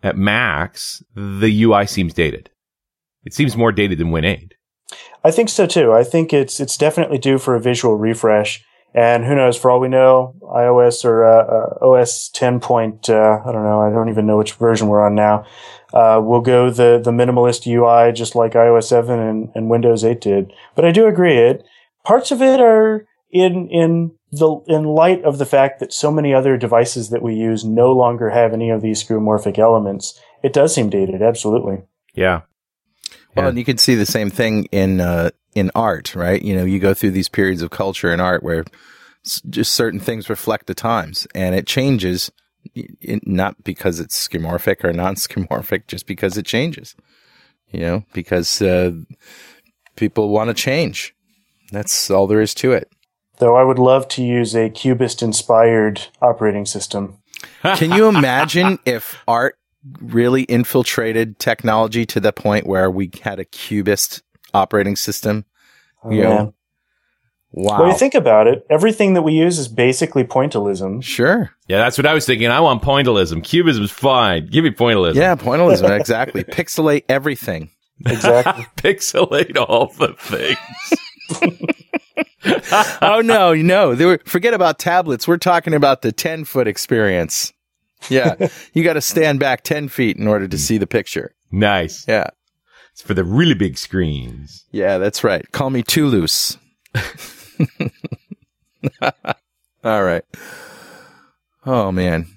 [0.03, 2.49] at Macs, the UI seems dated.
[3.25, 4.53] It seems more dated than Win 8.
[5.23, 5.93] I think so too.
[5.93, 8.63] I think it's it's definitely due for a visual refresh.
[8.93, 9.55] And who knows?
[9.55, 13.81] For all we know, iOS or uh, uh, OS 10 point, uh, I don't know.
[13.81, 15.45] I don't even know which version we're on now.
[15.93, 20.21] Uh, we'll go the the minimalist UI, just like iOS 7 and, and Windows 8
[20.21, 20.53] did.
[20.75, 21.37] But I do agree.
[21.37, 21.63] It
[22.03, 26.33] parts of it are in in the in light of the fact that so many
[26.33, 30.19] other devices that we use no longer have any of these skeuomorphic elements.
[30.43, 31.21] It does seem dated.
[31.21, 31.83] Absolutely.
[32.13, 32.41] Yeah.
[33.35, 36.41] Well, and you can see the same thing in uh, in art, right?
[36.41, 38.65] You know, you go through these periods of culture and art where
[39.49, 42.31] just certain things reflect the times, and it changes,
[43.05, 46.95] not because it's skeuomorphic or non-skeuomorphic, just because it changes.
[47.71, 48.91] You know, because uh,
[49.95, 51.13] people want to change.
[51.71, 52.91] That's all there is to it.
[53.37, 57.19] Though I would love to use a cubist-inspired operating system.
[57.75, 59.55] Can you imagine if art
[60.01, 64.21] really infiltrated technology to the point where we had a cubist
[64.53, 65.45] operating system.
[66.03, 66.53] Oh, you know,
[67.51, 67.79] Wow.
[67.81, 71.03] When you think about it, everything that we use is basically pointillism.
[71.03, 71.49] sure.
[71.67, 72.47] Yeah, that's what I was thinking.
[72.47, 73.41] I want pointillism.
[73.43, 74.45] Cubism's fine.
[74.47, 75.15] Give me pointillism.
[75.15, 75.89] Yeah, pointillism.
[75.99, 76.43] exactly.
[76.43, 77.71] Pixelate everything.
[78.05, 78.65] Exactly.
[78.77, 80.57] Pixelate all the things.
[83.01, 83.95] oh no, no.
[83.95, 85.27] They were, forget about tablets.
[85.27, 87.51] We're talking about the 10 foot experience.
[88.09, 88.35] Yeah.
[88.73, 91.33] you got to stand back 10 feet in order to see the picture.
[91.51, 92.05] nice.
[92.07, 92.27] Yeah.
[92.93, 94.65] It's for the really big screens.
[94.71, 95.49] Yeah, that's right.
[95.51, 96.57] Call me Toulouse.
[99.83, 100.23] All right.
[101.65, 102.27] Oh man.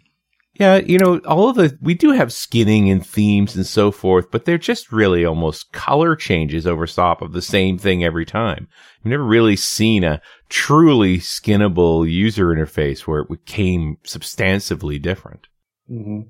[0.55, 4.31] Yeah, you know, all of the we do have skinning and themes and so forth,
[4.31, 8.69] but they're just really almost color changes over top of the same thing every time.
[9.01, 15.49] I've never really seen a truly skinnable user interface where it became substantively different.
[15.89, 16.23] Hmm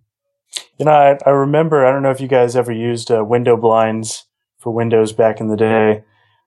[0.79, 4.25] You know, I, I remember, I don't know if you guys ever used uh, WindowBlinds
[4.59, 6.05] for Windows back in the day,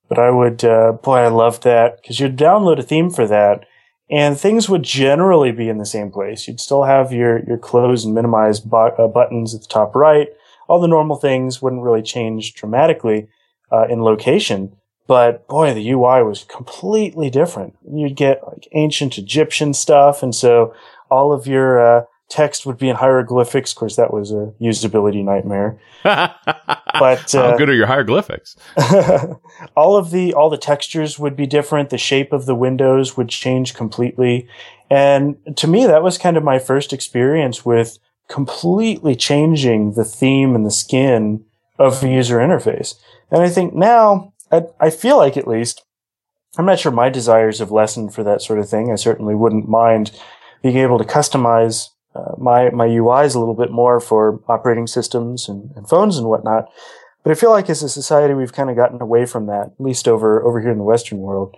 [0.09, 3.65] but I would, uh, boy, I loved that because you'd download a theme for that
[4.09, 6.47] and things would generally be in the same place.
[6.47, 10.29] You'd still have your, your close and minimize bu- uh, buttons at the top right.
[10.67, 13.27] All the normal things wouldn't really change dramatically
[13.71, 14.75] uh, in location.
[15.07, 17.75] But boy, the UI was completely different.
[17.91, 20.23] You'd get like ancient Egyptian stuff.
[20.23, 20.73] And so
[21.09, 23.71] all of your, uh, text would be in hieroglyphics.
[23.71, 25.79] Of course, that was a usability nightmare.
[26.03, 28.55] but uh, how good are your hieroglyphics?
[29.75, 31.89] all of the all the textures would be different.
[31.89, 34.47] The shape of the windows would change completely.
[34.89, 40.55] And to me, that was kind of my first experience with completely changing the theme
[40.55, 41.45] and the skin
[41.77, 42.95] of the user interface.
[43.31, 45.83] And I think now, I, I feel like at least,
[46.57, 48.91] I'm not sure my desires have lessened for that sort of thing.
[48.91, 50.11] I certainly wouldn't mind
[50.61, 55.49] being able to customize uh, my my UIs a little bit more for operating systems
[55.49, 56.69] and, and, phones and whatnot.
[57.23, 59.79] But I feel like as a society, we've kind of gotten away from that, at
[59.79, 61.55] least over over here in the Western world.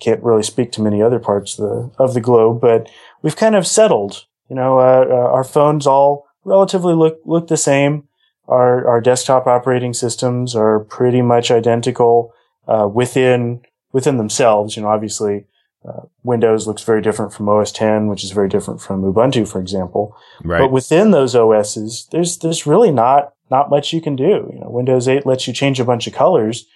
[0.00, 2.88] Can't really speak to many other parts of the of the globe, but
[3.22, 4.24] we've kind of settled.
[4.48, 8.08] You know, uh, uh, our phones all relatively look look the same.
[8.46, 12.32] Our our desktop operating systems are pretty much identical
[12.66, 13.60] uh, within
[13.92, 14.76] within themselves.
[14.76, 15.44] You know, obviously
[15.86, 19.60] uh, Windows looks very different from OS 10, which is very different from Ubuntu, for
[19.60, 20.16] example.
[20.42, 20.60] Right.
[20.60, 24.50] But within those OSs, there's there's really not not much you can do.
[24.52, 26.66] You know, Windows 8 lets you change a bunch of colors.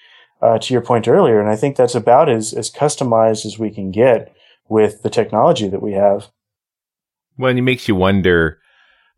[0.40, 3.70] Uh, to your point earlier, and I think that's about as as customized as we
[3.70, 4.34] can get
[4.68, 6.30] with the technology that we have.
[7.38, 8.58] Well, it makes you wonder.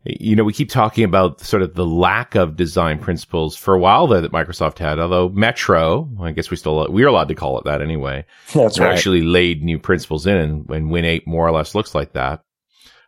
[0.05, 3.79] You know, we keep talking about sort of the lack of design principles for a
[3.79, 4.99] while there that Microsoft had.
[4.99, 8.25] Although Metro, I guess we still we're allowed to call it that anyway.
[8.53, 8.93] That's right.
[8.93, 12.43] Actually, laid new principles in, and, and Win eight more or less looks like that.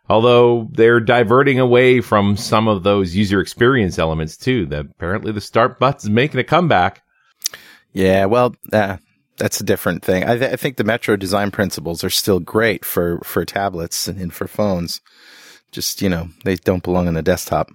[0.08, 4.66] Although they're diverting away from some of those user experience elements too.
[4.66, 7.02] That apparently the start button's making a comeback.
[7.92, 8.96] Yeah, well, uh,
[9.36, 10.24] that's a different thing.
[10.24, 14.32] I, th- I, think the Metro design principles are still great for for tablets and
[14.32, 15.00] for phones
[15.72, 17.70] just you know they don't belong on the desktop.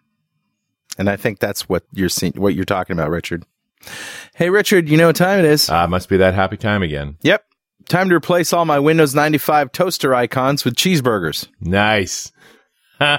[0.98, 3.46] And i think that's what you're seeing what you're talking about richard.
[4.36, 5.70] Hey richard you know what time it is.
[5.70, 7.18] Ah uh, must be that happy time again.
[7.22, 7.44] Yep.
[7.90, 11.48] Time to replace all my windows 95 toaster icons with cheeseburgers.
[11.60, 12.32] Nice.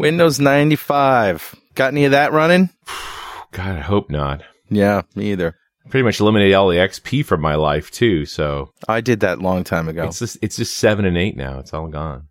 [0.00, 2.70] Windows 95 got any of that running?
[3.52, 4.42] God i hope not.
[4.70, 5.56] Yeah me either.
[5.90, 8.72] Pretty much eliminated all the xp from my life too so.
[8.88, 10.04] I did that long time ago.
[10.04, 11.58] It's just it's just seven and eight now.
[11.58, 12.28] It's all gone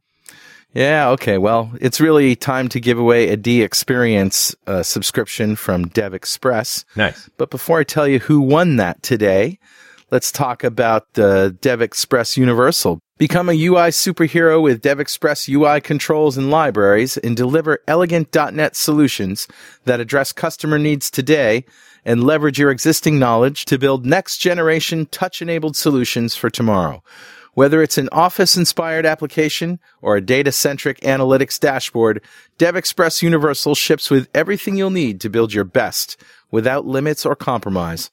[0.73, 1.37] yeah, okay.
[1.37, 6.85] Well, it's really time to give away a DXperience uh, subscription from Dev Express.
[6.95, 7.29] Nice.
[7.37, 9.59] But before I tell you who won that today,
[10.11, 12.99] let's talk about the Dev Express Universal.
[13.19, 18.75] Become a UI superhero with Dev Express UI controls and libraries and deliver elegant .NET
[18.75, 19.47] solutions
[19.85, 21.63] that address customer needs today
[22.05, 27.03] and leverage your existing knowledge to build next generation touch enabled solutions for tomorrow.
[27.53, 32.23] Whether it's an office inspired application or a data centric analytics dashboard,
[32.57, 38.09] DevExpress Universal ships with everything you'll need to build your best without limits or compromise.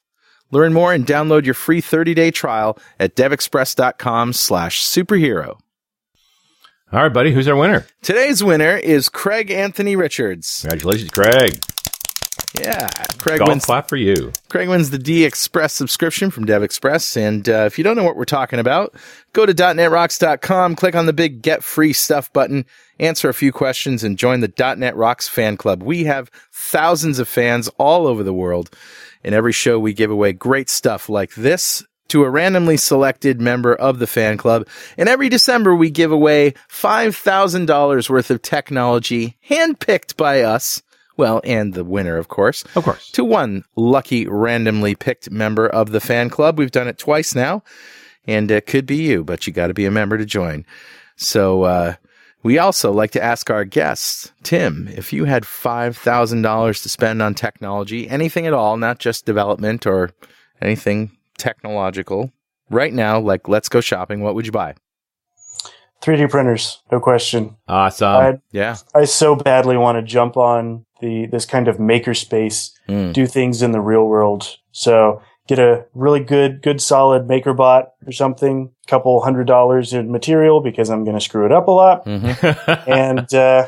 [0.51, 5.57] Learn more and download your free 30 day trial at devexpress.com slash superhero.
[6.93, 7.31] All right, buddy.
[7.31, 7.87] Who's our winner?
[8.01, 10.59] Today's winner is Craig Anthony Richards.
[10.61, 11.59] Congratulations, Craig.
[12.59, 13.65] Yeah, Craig Golf wins.
[13.65, 14.33] clap for you.
[14.49, 17.15] Craig wins the D Express subscription from Dev Express.
[17.15, 18.93] And uh, if you don't know what we're talking about,
[19.31, 22.65] go to .NETRocks.com, click on the big Get Free Stuff button,
[22.99, 25.81] answer a few questions, and join the .NET Rocks fan club.
[25.81, 28.69] We have thousands of fans all over the world.
[29.23, 33.73] In every show, we give away great stuff like this to a randomly selected member
[33.73, 34.67] of the fan club.
[34.97, 40.81] And every December, we give away $5,000 worth of technology handpicked by us
[41.21, 42.63] well, and the winner, of course.
[42.75, 43.11] Of course.
[43.11, 46.57] To one lucky randomly picked member of the fan club.
[46.57, 47.63] We've done it twice now.
[48.27, 50.65] and it could be you, but you got to be a member to join.
[51.15, 51.95] So, uh,
[52.43, 57.33] we also like to ask our guests, Tim, if you had $5,000 to spend on
[57.35, 60.09] technology, anything at all, not just development or
[60.61, 62.31] anything technological,
[62.71, 64.73] right now, like let's go shopping, what would you buy?
[66.01, 67.55] 3D printers, no question.
[67.67, 68.07] Awesome.
[68.07, 68.77] I, Yeah.
[68.95, 73.13] I so badly want to jump on the this kind of makerspace, Mm.
[73.13, 74.57] do things in the real world.
[74.71, 80.61] So get a really good, good solid MakerBot or something, couple hundred dollars in material
[80.61, 82.87] because I'm going to screw it up a lot, Mhm.
[82.87, 83.67] and uh,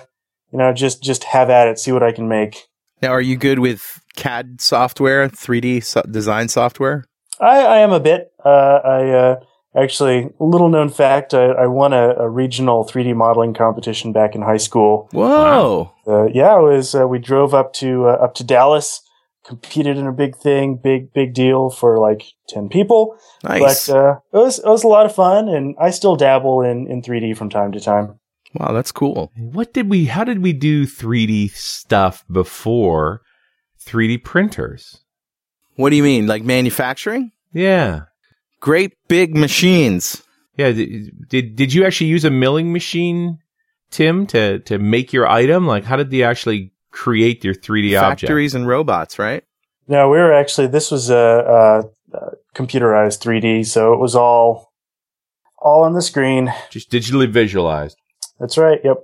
[0.51, 2.67] you know just just have at it, see what I can make.
[3.01, 7.03] Now, are you good with CAD software, 3D so- design software?
[7.39, 8.31] I, I am a bit.
[8.45, 9.35] Uh, I uh,
[9.75, 14.41] actually, little known fact, I, I won a, a regional 3D modeling competition back in
[14.41, 15.09] high school.
[15.11, 15.91] Whoa.
[16.07, 16.95] Uh, yeah, it was.
[16.95, 19.01] Uh, we drove up to uh, up to Dallas,
[19.45, 23.17] competed in a big thing, big big deal for like ten people.
[23.43, 23.87] Nice.
[23.87, 26.87] But uh, it was it was a lot of fun, and I still dabble in
[26.87, 28.19] in 3D from time to time.
[28.53, 29.31] wow, that's cool.
[29.35, 33.21] what did we, how did we do 3D stuff before
[33.85, 35.03] 3D printers?
[35.75, 36.27] What do you mean?
[36.27, 37.31] Like manufacturing?
[37.51, 38.01] Yeah.
[38.63, 40.23] Great big machines.
[40.55, 40.71] Yeah.
[40.71, 43.39] Did, did, did you actually use a milling machine,
[43.91, 45.67] Tim, to, to make your item?
[45.67, 48.21] Like, how did you actually create your 3D object?
[48.21, 49.43] Factories and robots, right?
[49.89, 54.71] No, we were actually this was a, a, a computerized 3D, so it was all
[55.57, 56.53] all on the screen.
[56.69, 57.97] Just digitally visualized.
[58.39, 58.79] That's right.
[58.81, 58.97] Yep.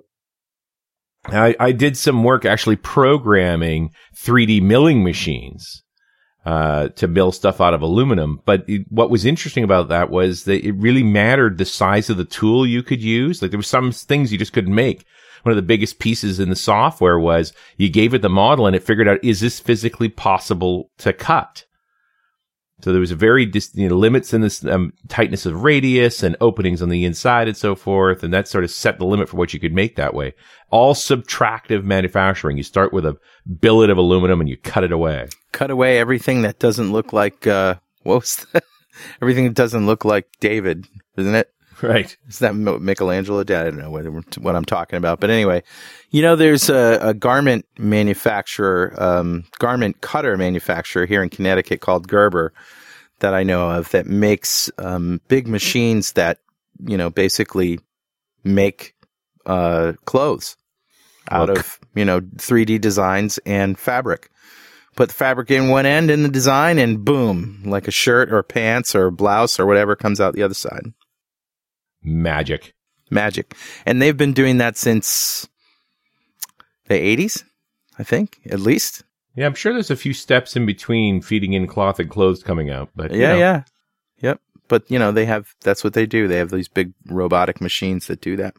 [1.26, 5.84] I, I did some work actually programming 3D milling machines
[6.50, 8.42] uh, to mill stuff out of aluminum.
[8.44, 12.18] But it, what was interesting about that was that it really mattered the size of
[12.18, 13.40] the tool you could use.
[13.40, 15.06] Like there were some things you just couldn't make.
[15.44, 18.76] One of the biggest pieces in the software was you gave it the model and
[18.76, 21.66] it figured out, is this physically possible to cut?
[22.82, 26.24] So there was a very dis- you know, limits in this um, tightness of radius
[26.24, 29.28] and openings on the inside and so forth, and that sort of set the limit
[29.28, 30.34] for what you could make that way.
[30.70, 32.58] All subtractive manufacturing.
[32.58, 33.18] You start with a
[33.60, 35.28] billet of aluminum and you cut it away.
[35.52, 38.46] Cut away everything that doesn't look like, uh, what was
[39.22, 40.88] everything that doesn't look like David,
[41.18, 41.52] isn't it?
[41.84, 42.16] Right.
[42.28, 43.44] Is that Michelangelo?
[43.44, 43.68] Dad?
[43.68, 45.22] I don't know what, what I'm talking about.
[45.22, 45.64] But anyway,
[46.10, 52.08] you know, there's a, a garment manufacturer, um, garment cutter manufacturer here in Connecticut called
[52.08, 52.54] Gerber
[53.20, 56.40] that I know of that makes um, big machines that,
[56.86, 57.80] you know, basically
[58.44, 58.94] make
[59.46, 60.58] uh, clothes
[61.32, 61.60] out Look.
[61.60, 64.30] of, you know, 3D designs and fabric.
[64.98, 68.44] Put the fabric in one end in the design and boom, like a shirt or
[68.44, 70.92] pants or blouse or whatever comes out the other side
[72.04, 72.74] Magic.
[73.12, 73.56] magic.
[73.86, 75.48] And they've been doing that since
[76.88, 77.44] the 80s,
[77.98, 79.04] I think, at least.
[79.36, 82.70] Yeah, I'm sure there's a few steps in between feeding in cloth and clothes coming
[82.70, 83.64] out, but you Yeah, know, yeah.
[84.22, 84.42] Yep.
[84.68, 86.28] But, you know, they have, that's what they do.
[86.28, 88.56] They have these big robotic machines that do that.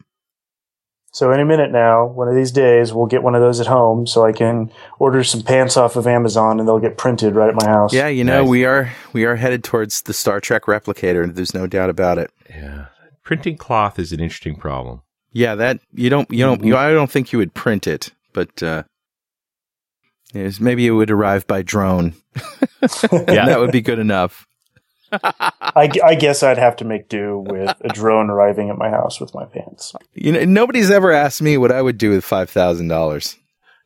[1.13, 4.07] So any minute now, one of these days, we'll get one of those at home,
[4.07, 7.57] so I can order some pants off of Amazon, and they'll get printed right at
[7.57, 7.93] my house.
[7.93, 8.49] Yeah, you know, Nice.
[8.49, 11.33] we are, we are headed towards the Star Trek replicator.
[11.35, 12.31] There's no doubt about it.
[12.49, 12.87] yeah.
[13.25, 15.03] Printing cloth is an interesting problem.
[15.33, 18.63] Yeah, that, you don't, you don't, you, I don't think you would print it, but,
[18.63, 18.83] uh,
[20.33, 22.15] yes, maybe it would arrive by drone.
[23.13, 23.45] Yeah.
[23.45, 24.47] that would be good enough.
[25.13, 29.21] I, I guess I'd have to make do with a drone arriving at my house
[29.21, 29.93] with my pants.
[30.15, 33.37] You know, nobody's ever asked me what I would do with $5,000.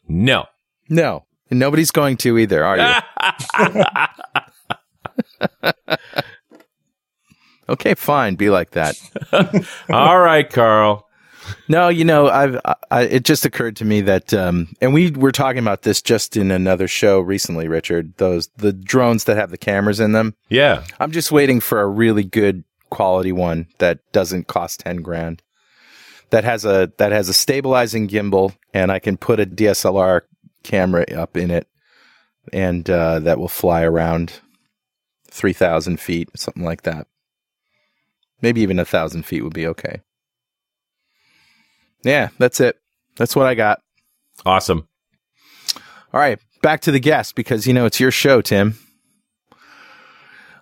[0.07, 0.47] No.
[0.89, 3.85] No, and nobody's going to either, are you?
[7.69, 8.97] okay, fine, be like that.
[9.91, 11.09] All right, Carl.
[11.69, 12.59] No, you know, I've
[12.91, 16.37] I, it just occurred to me that, um, and we were talking about this just
[16.37, 18.17] in another show recently, Richard.
[18.17, 20.35] Those the drones that have the cameras in them.
[20.49, 20.85] Yeah.
[21.01, 25.43] I'm just waiting for a really good quality one that doesn't cost ten grand.
[26.31, 30.23] That has a that has a stabilizing gimbal, and I can put a DSLR
[30.63, 31.69] camera up in it,
[32.53, 34.41] and uh, that will fly around
[35.31, 37.07] three thousand feet, something like that.
[38.45, 40.03] Maybe even a thousand feet would be okay.
[42.03, 42.77] Yeah, that's it.
[43.17, 43.81] That's what I got.
[44.45, 44.87] Awesome.
[46.13, 48.77] All right, back to the guest because you know it's your show, Tim.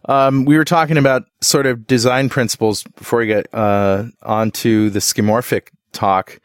[0.05, 5.01] Um, we were talking about sort of design principles before we get uh, onto the
[5.01, 6.39] skeuomorphic talk.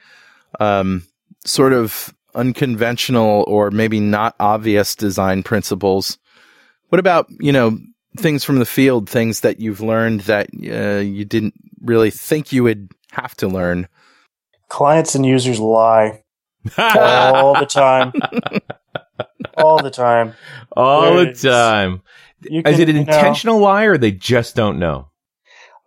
[0.59, 1.03] Um,
[1.45, 6.17] sort of unconventional or maybe not obvious design principles.
[6.89, 7.77] What about you know
[8.19, 12.63] things from the field, things that you've learned that uh, you didn't really think you
[12.63, 13.87] would have to learn?
[14.69, 16.23] Clients and users lie
[16.77, 18.13] all the time.
[19.57, 20.33] all the time.
[20.75, 21.41] All the There it is.
[21.41, 22.01] time.
[22.41, 25.09] You Is it an you know, intentional lie or they just don't know?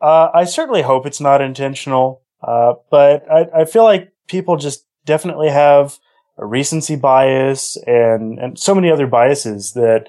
[0.01, 4.87] Uh, I certainly hope it's not intentional, uh, but I, I feel like people just
[5.05, 5.99] definitely have
[6.39, 10.07] a recency bias and, and so many other biases that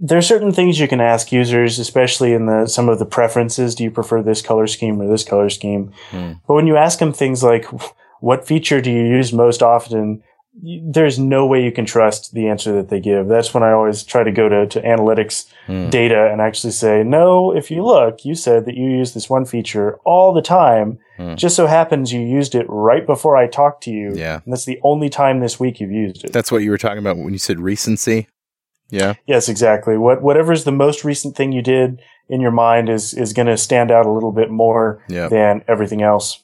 [0.00, 3.74] there are certain things you can ask users, especially in the some of the preferences.
[3.74, 5.92] Do you prefer this color scheme or this color scheme?
[6.10, 6.32] Hmm.
[6.46, 7.66] But when you ask them things like,
[8.20, 10.22] "What feature do you use most often?"
[10.60, 13.28] There's no way you can trust the answer that they give.
[13.28, 15.88] That's when I always try to go to, to analytics Hmm.
[15.88, 19.44] data and actually say, no, if you look, you said that you use this one
[19.44, 20.98] feature all the time.
[21.16, 21.36] Hmm.
[21.36, 24.14] Just so happens you used it right before I talked to you.
[24.16, 24.40] Yeah.
[24.44, 26.32] And that's the only time this week you've used it.
[26.32, 28.26] That's what you were talking about when you said recency.
[28.90, 29.14] Yeah.
[29.26, 29.96] Yes, exactly.
[29.98, 33.56] What whatever's the most recent thing you did in your mind is is going to
[33.56, 35.28] stand out a little bit more Yeah.
[35.28, 36.42] than everything else.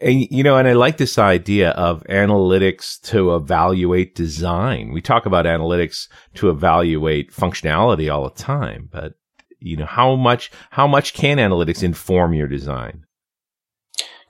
[0.00, 4.90] And, you know, and I like this idea of analytics to evaluate design.
[4.92, 9.14] We talk about analytics to evaluate functionality all the time, but
[9.60, 13.04] you know, how much, how much can analytics inform your design?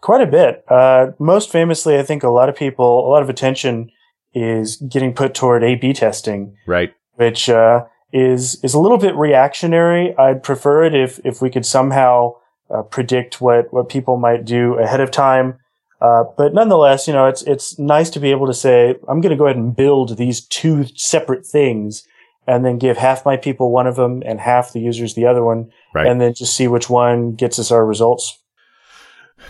[0.00, 0.64] Quite a bit.
[0.68, 3.90] Uh, most famously, I think a lot of people, a lot of attention
[4.32, 6.92] is getting put toward A/B testing, Right.
[7.18, 10.16] Which uh, is is a little bit reactionary.
[10.16, 12.34] I'd prefer it if if we could somehow
[12.70, 15.58] uh, predict what what people might do ahead of time.
[16.00, 19.30] Uh, but nonetheless, you know, it's it's nice to be able to say, I'm going
[19.30, 22.04] to go ahead and build these two separate things,
[22.46, 25.42] and then give half my people one of them and half the users the other
[25.42, 26.06] one, Right.
[26.06, 28.38] and then just see which one gets us our results.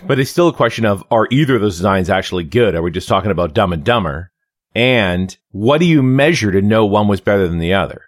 [0.07, 2.73] But it's still a question of are either of those designs actually good?
[2.73, 4.28] Are we just talking about dumb and dumber?
[4.75, 8.03] And what do you measure to know one was better than the other?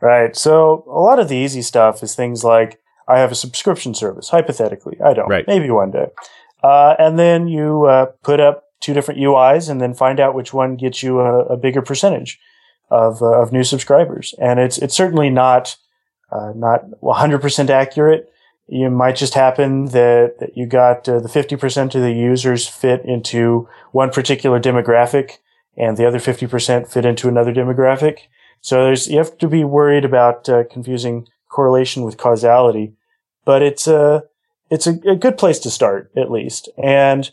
[0.00, 0.36] Right.
[0.36, 4.28] So a lot of the easy stuff is things like I have a subscription service.
[4.28, 5.28] Hypothetically, I don't.
[5.28, 5.46] Right.
[5.46, 6.06] Maybe one day.
[6.62, 10.54] Uh, and then you uh, put up two different UIs and then find out which
[10.54, 12.38] one gets you a, a bigger percentage
[12.90, 14.34] of uh, of new subscribers.
[14.38, 15.76] And it's it's certainly not
[16.32, 18.32] uh, not 100% accurate.
[18.68, 23.04] You might just happen that, that you got uh, the 50% of the users fit
[23.04, 25.38] into one particular demographic
[25.80, 28.18] and the other 50% fit into another demographic.
[28.60, 32.92] So there's, you have to be worried about uh, confusing correlation with causality,
[33.46, 34.24] but it's a,
[34.68, 36.68] it's a, a good place to start at least.
[36.76, 37.30] And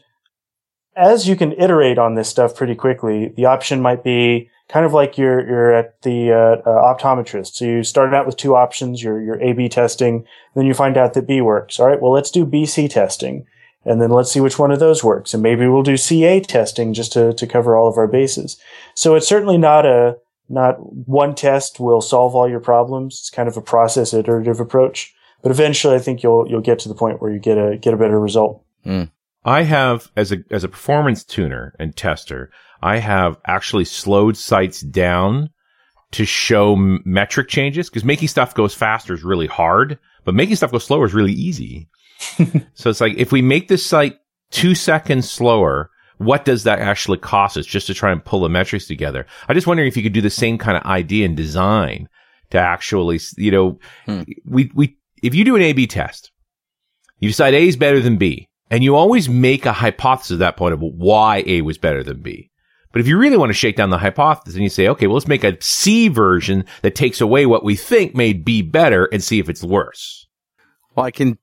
[0.95, 4.93] as you can iterate on this stuff pretty quickly, the option might be kind of
[4.93, 7.55] like you're, you're at the uh, uh, optometrist.
[7.55, 10.25] So you start out with two options, your, your A-B testing,
[10.55, 11.81] then you find out that B works.
[11.81, 12.01] All right.
[12.01, 13.45] Well, let's do B-C testing.
[13.87, 15.33] And then let's see which one of those works.
[15.33, 18.57] And maybe we'll do CA testing just to, to cover all of our bases.
[18.95, 20.17] So it's certainly not a,
[20.49, 20.75] not
[21.07, 23.19] one test will solve all your problems.
[23.21, 25.13] It's kind of a process iterative approach.
[25.41, 27.93] But eventually I think you'll, you'll get to the point where you get a, get
[27.93, 28.61] a better result.
[28.83, 29.03] Hmm.
[29.45, 34.81] I have, as a, as a performance tuner and tester, I have actually slowed sites
[34.81, 35.51] down
[36.11, 40.71] to show metric changes because making stuff goes faster is really hard, but making stuff
[40.71, 41.87] go slower is really easy.
[42.73, 44.17] so it's like, if we make this site
[44.51, 48.49] two seconds slower, what does that actually cost us just to try and pull the
[48.49, 49.25] metrics together?
[49.47, 52.09] I'm just wondering if you could do the same kind of idea and design
[52.49, 54.23] to actually, you know, Hmm.
[54.45, 56.31] we, we, if you do an A B test,
[57.19, 60.57] you decide A is better than B, and you always make a hypothesis at that
[60.57, 62.51] point of why A was better than B.
[62.91, 65.15] But if you really want to shake down the hypothesis and you say, okay, well,
[65.15, 69.23] let's make a C version that takes away what we think made B better and
[69.23, 70.27] see if it's worse.
[70.95, 71.37] Well, I can.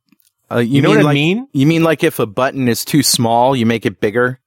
[0.51, 1.49] Uh, you, You, know mean what I like, mean?
[1.53, 4.41] You mean like if a button is too small, you make it bigger,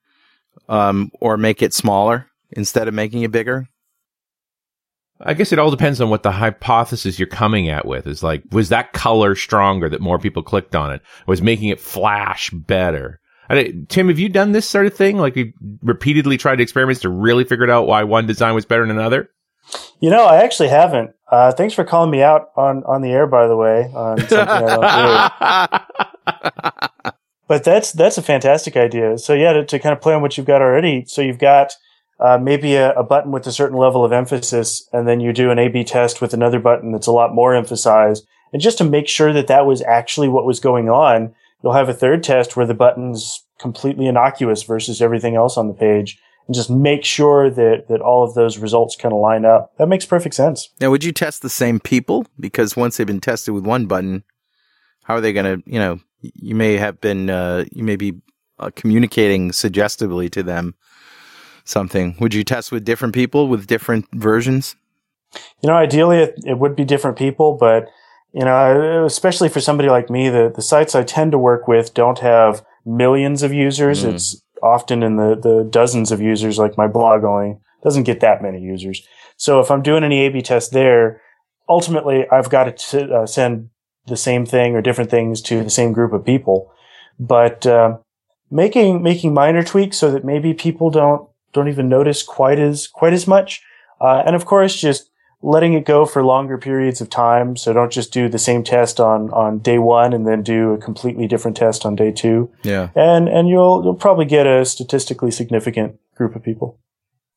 [0.70, 3.68] um, or make it smaller instead of making it bigger?
[5.20, 8.44] I guess it all depends on what the hypothesis you're coming at with is like,
[8.52, 11.02] was that color stronger that more people clicked on it?
[11.26, 13.20] Was making it flash better?
[13.50, 15.18] I Tim, have you done this sort of thing?
[15.18, 18.98] Like you repeatedly tried experiments to really figure out why one design was better than
[18.98, 19.30] another?
[20.00, 21.12] You know, I actually haven't.
[21.30, 24.38] Uh, thanks for calling me out on, on the air, by the way, on something
[24.40, 25.72] I don't
[26.26, 27.14] do.
[27.48, 29.18] But that's that's a fantastic idea.
[29.18, 31.06] So yeah, to, to kind of play on what you've got already.
[31.08, 31.74] So you've got
[32.20, 35.50] uh, maybe a, a button with a certain level of emphasis, and then you do
[35.50, 38.28] an A/B test with another button that's a lot more emphasized.
[38.52, 41.90] And just to make sure that that was actually what was going on, you'll have
[41.90, 46.56] a third test where the button's completely innocuous versus everything else on the page, and
[46.56, 49.76] just make sure that that all of those results kind of line up.
[49.78, 50.70] That makes perfect sense.
[50.80, 52.26] Now, would you test the same people?
[52.40, 54.24] Because once they've been tested with one button,
[55.04, 58.14] how are they going to, you know, you may have been, uh, you may be
[58.60, 60.76] uh, communicating suggestively to them
[61.64, 62.16] something.
[62.20, 64.76] Would you test with different people with different versions?
[65.62, 67.90] You know, ideally it, it would be different people, but
[68.34, 71.94] you know, especially for somebody like me, the, the sites I tend to work with
[71.94, 74.04] don't have millions of users.
[74.04, 74.14] Mm.
[74.14, 78.42] It's often in the, the dozens of users, like my blog only doesn't get that
[78.42, 79.06] many users.
[79.38, 81.22] So if I'm doing any A-B test there,
[81.70, 83.70] ultimately I've got to uh, send
[84.08, 86.72] the same thing or different things to the same group of people.
[87.20, 87.98] But uh,
[88.50, 93.14] making making minor tweaks so that maybe people don't don't even notice quite as quite
[93.14, 93.62] as much.
[94.00, 95.10] Uh, and of course, just
[95.42, 97.56] letting it go for longer periods of time.
[97.56, 100.78] So don't just do the same test on, on day one and then do a
[100.78, 102.52] completely different test on day two.
[102.64, 102.90] Yeah.
[102.96, 106.80] And, and you'll, you'll probably get a statistically significant group of people.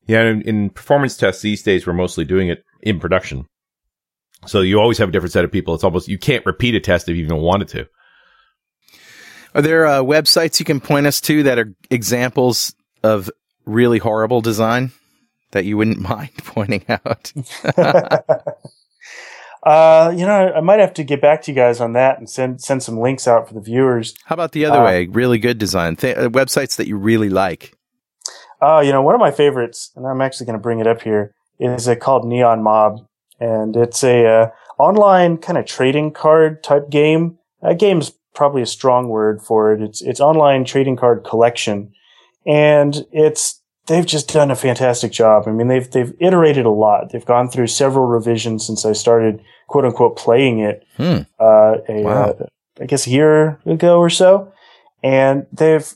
[0.07, 0.23] Yeah.
[0.23, 3.45] In, in performance tests these days, we're mostly doing it in production.
[4.47, 5.75] So you always have a different set of people.
[5.75, 7.87] It's almost, you can't repeat a test if you even wanted to.
[9.53, 12.73] Are there uh, websites you can point us to that are examples
[13.03, 13.29] of
[13.65, 14.91] really horrible design?
[15.51, 17.31] That you wouldn't mind pointing out?
[19.63, 22.29] uh, you know, I might have to get back to you guys on that and
[22.29, 24.15] send send some links out for the viewers.
[24.25, 25.07] How about the other uh, way?
[25.07, 27.73] Really good design Th- uh, websites that you really like.
[28.61, 30.87] Oh, uh, you know, one of my favorites, and I'm actually going to bring it
[30.87, 33.07] up here, is uh, called NeonMob,
[33.39, 37.39] and it's a uh, online kind of trading card type game.
[37.61, 39.81] That game's probably a strong word for it.
[39.81, 41.91] It's it's online trading card collection,
[42.45, 45.43] and it's they've just done a fantastic job.
[45.47, 47.11] I mean, they've they've iterated a lot.
[47.11, 50.85] They've gone through several revisions since I started quote unquote playing it.
[50.97, 51.19] Hmm.
[51.39, 52.23] Uh, a, wow.
[52.23, 52.45] uh,
[52.79, 54.53] I guess a year ago or so,
[55.03, 55.91] and they've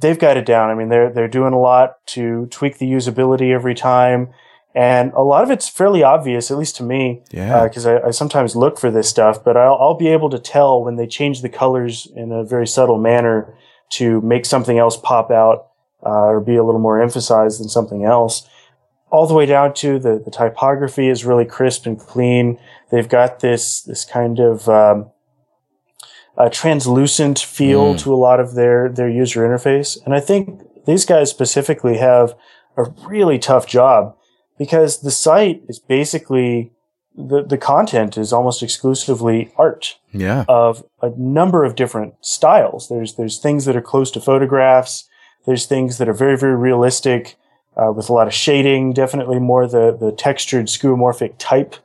[0.00, 0.70] they've got it down.
[0.70, 4.28] I mean, they're they're doing a lot to tweak the usability every time.
[4.74, 7.64] And a lot of it's fairly obvious, at least to me, yeah.
[7.64, 10.38] Because uh, I, I, sometimes look for this stuff, but I'll, I'll be able to
[10.38, 13.54] tell when they change the colors in a very subtle manner
[13.92, 15.68] to make something else pop out
[16.04, 18.48] uh, or be a little more emphasized than something else.
[19.10, 22.58] All the way down to the, the typography is really crisp and clean.
[22.90, 25.10] They've got this this kind of um,
[26.36, 27.98] a translucent feel mm.
[28.00, 32.34] to a lot of their their user interface, and I think these guys specifically have
[32.76, 34.16] a really tough job
[34.58, 36.72] because the site is basically
[37.16, 39.98] the, the content is almost exclusively art.
[40.12, 40.44] Yeah.
[40.48, 42.88] Of a number of different styles.
[42.88, 45.08] There's there's things that are close to photographs.
[45.46, 47.36] There's things that are very, very realistic
[47.76, 51.76] uh, with a lot of shading, definitely more the, the textured skeuomorphic type,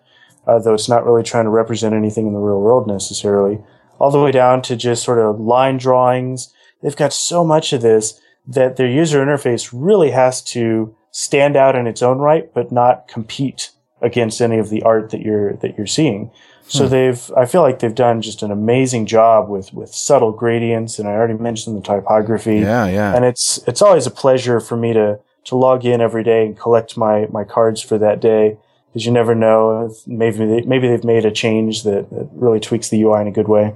[0.47, 3.59] uh, though it's not really trying to represent anything in the real world necessarily,
[3.99, 6.53] all the way down to just sort of line drawings.
[6.81, 11.75] They've got so much of this that their user interface really has to stand out
[11.75, 15.77] in its own right, but not compete against any of the art that you're that
[15.77, 16.31] you're seeing.
[16.71, 16.91] So hmm.
[16.91, 20.99] they've, I feel like they've done just an amazing job with, with subtle gradients.
[20.99, 22.59] And I already mentioned the typography.
[22.59, 23.13] Yeah, yeah.
[23.13, 26.57] And it's, it's always a pleasure for me to, to log in every day and
[26.57, 28.57] collect my, my cards for that day.
[28.93, 29.93] Cause you never know.
[30.07, 33.31] Maybe, they, maybe they've made a change that, that really tweaks the UI in a
[33.31, 33.75] good way.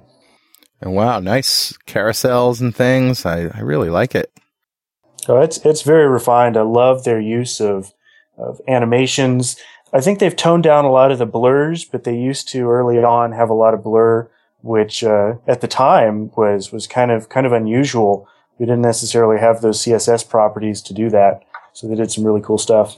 [0.80, 3.26] And wow, nice carousels and things.
[3.26, 4.32] I, I really like it.
[5.28, 6.56] Oh, it's, it's very refined.
[6.56, 7.93] I love their use of,
[8.38, 9.58] of animations.
[9.96, 12.98] I think they've toned down a lot of the blurs, but they used to early
[12.98, 14.30] on have a lot of blur,
[14.62, 18.28] which uh, at the time was was kind of kind of unusual.
[18.60, 22.41] We didn't necessarily have those CSS properties to do that, so they did some really
[22.41, 22.98] cool stuff.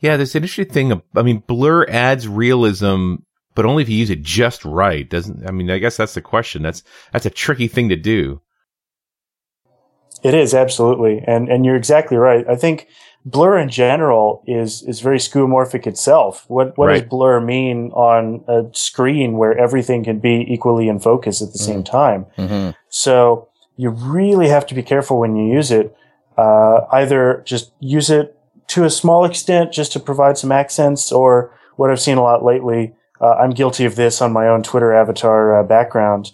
[0.00, 1.02] Yeah, there's an interesting thing.
[1.14, 3.14] I mean, blur adds realism,
[3.54, 5.08] but only if you use it just right.
[5.08, 5.70] Doesn't I mean?
[5.70, 6.62] I guess that's the question.
[6.62, 8.40] That's that's a tricky thing to do.
[10.24, 12.44] It is absolutely, and and you're exactly right.
[12.48, 12.88] I think
[13.24, 16.44] blur in general is is very skeuomorphic itself.
[16.48, 17.00] What what right.
[17.00, 21.58] does blur mean on a screen where everything can be equally in focus at the
[21.58, 21.72] mm-hmm.
[21.72, 22.26] same time?
[22.36, 22.70] Mm-hmm.
[22.88, 25.96] So you really have to be careful when you use it.
[26.36, 31.54] Uh, either just use it to a small extent just to provide some accents, or
[31.76, 32.94] what I've seen a lot lately.
[33.20, 36.32] Uh, I'm guilty of this on my own Twitter avatar uh, background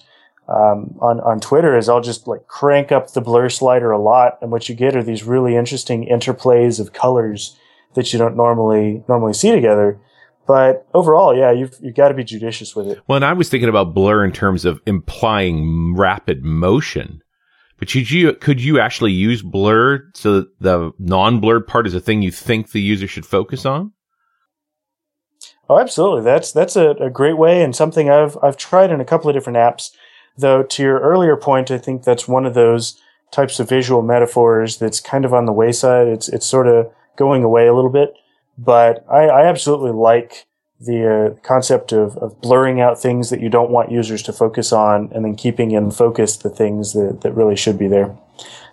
[0.49, 4.39] um, on on Twitter is I'll just like crank up the blur slider a lot,
[4.41, 7.57] and what you get are these really interesting interplays of colors
[7.95, 10.01] that you don't normally normally see together.
[10.47, 13.01] But overall, yeah, you've you've got to be judicious with it.
[13.07, 17.23] Well, and I was thinking about blur in terms of implying rapid motion.
[17.79, 22.01] But could you could you actually use blur so that the non-blurred part is a
[22.01, 23.93] thing you think the user should focus on?
[25.69, 26.23] Oh, absolutely.
[26.23, 29.37] That's that's a, a great way and something I've I've tried in a couple of
[29.37, 29.91] different apps.
[30.39, 33.01] Though to your earlier point, I think that's one of those
[33.33, 36.07] types of visual metaphors that's kind of on the wayside.
[36.07, 38.15] It's it's sort of going away a little bit,
[38.57, 40.47] but I, I absolutely like
[40.81, 44.73] the uh, concept of, of blurring out things that you don't want users to focus
[44.73, 48.17] on, and then keeping in focus the things that, that really should be there.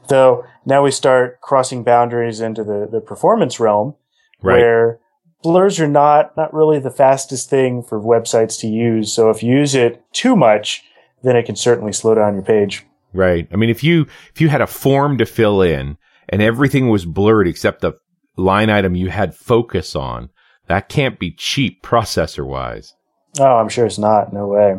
[0.08, 3.96] Though now we start crossing boundaries into the, the performance realm,
[4.44, 4.60] right.
[4.60, 5.00] where
[5.42, 9.12] blurs are not not really the fastest thing for websites to use.
[9.12, 10.84] So if you use it too much,
[11.26, 12.86] then it can certainly slow down your page.
[13.14, 13.48] Right.
[13.52, 15.98] I mean, if you, if you had a form to fill in
[16.30, 17.94] and everything was blurred except the
[18.38, 20.30] line item you had focus on,
[20.68, 22.94] that can't be cheap processor wise.
[23.40, 24.34] Oh, I'm sure it's not.
[24.34, 24.76] No way.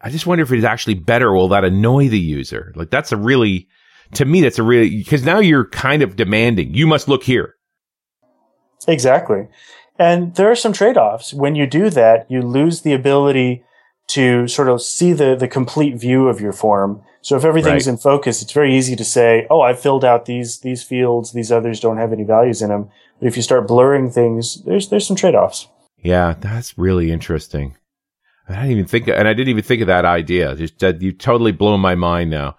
[0.00, 1.32] I just wonder if it's actually better.
[1.32, 2.72] Will that annoy the user?
[2.76, 3.68] Like that's a really,
[4.14, 7.54] to me, that's a really, because now you're kind of demanding, you must look here.
[8.88, 9.48] Exactly.
[9.98, 11.32] And there are some trade offs.
[11.32, 13.64] When you do that, you lose the ability
[14.08, 17.02] to sort of see the, the complete view of your form.
[17.22, 17.92] So if everything's Right.
[17.94, 21.32] in focus, it's very easy to say, oh, I've filled out these, these fields.
[21.32, 22.88] These others don't have any values in them.
[23.18, 25.68] But if you start blurring things, there's, there's some trade offs.
[25.98, 27.76] Yeah, that's really interesting.
[28.48, 30.54] I didn't even think, and I didn't even think of that idea.
[30.54, 32.56] Just that you totally blown my mind now.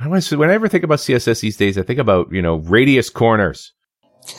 [0.00, 2.56] I was, when I ever think about CSS these days, I think about you know
[2.56, 3.72] radius corners.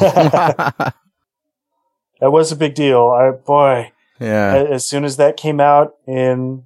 [2.21, 3.07] That was a big deal.
[3.09, 4.65] I, boy, yeah.
[4.69, 6.63] as soon as that came out in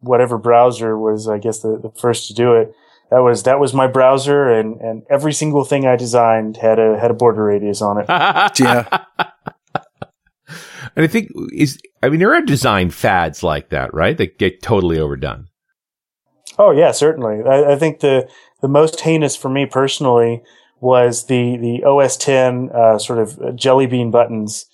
[0.00, 2.72] whatever browser was, I guess the, the first to do it,
[3.10, 6.98] that was, that was my browser and, and every single thing I designed had a,
[6.98, 8.06] had a border radius on it.
[8.58, 9.04] Yeah.
[10.94, 14.16] And I think is, I mean, there are design fads like that, right?
[14.16, 15.46] That get totally overdone.
[16.58, 17.42] Oh yeah, certainly.
[17.42, 18.28] I, I think the
[18.60, 20.42] the most heinous for me personally
[20.80, 24.66] was the the OS 10 uh, sort of jelly bean buttons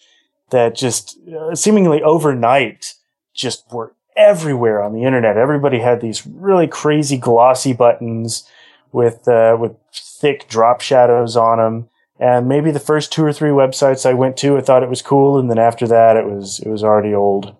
[0.50, 2.94] that just uh, seemingly overnight
[3.34, 5.36] just were everywhere on the internet.
[5.36, 8.48] Everybody had these really crazy glossy buttons
[8.92, 11.88] with uh, with thick drop shadows on them.
[12.20, 15.02] And maybe the first two or three websites I went to, I thought it was
[15.02, 17.54] cool, and then after that, it was it was already old.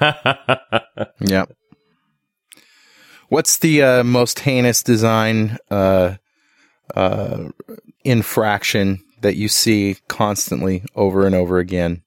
[1.20, 1.46] Yeah.
[3.28, 6.16] What's the uh, most heinous design uh,
[6.94, 7.48] uh,
[8.04, 12.02] infraction that you see constantly over and over again?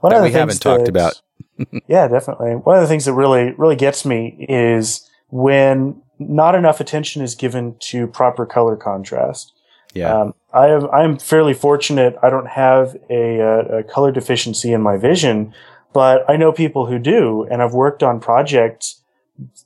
[0.00, 1.22] One That of the we haven't talked that- about.
[1.88, 2.52] yeah, definitely.
[2.56, 7.34] One of the things that really, really gets me is when not enough attention is
[7.34, 9.52] given to proper color contrast.
[9.94, 10.12] Yeah.
[10.14, 12.16] Um, I have, I'm fairly fortunate.
[12.22, 15.54] I don't have a, uh, a color deficiency in my vision,
[15.92, 19.00] but I know people who do, and I've worked on projects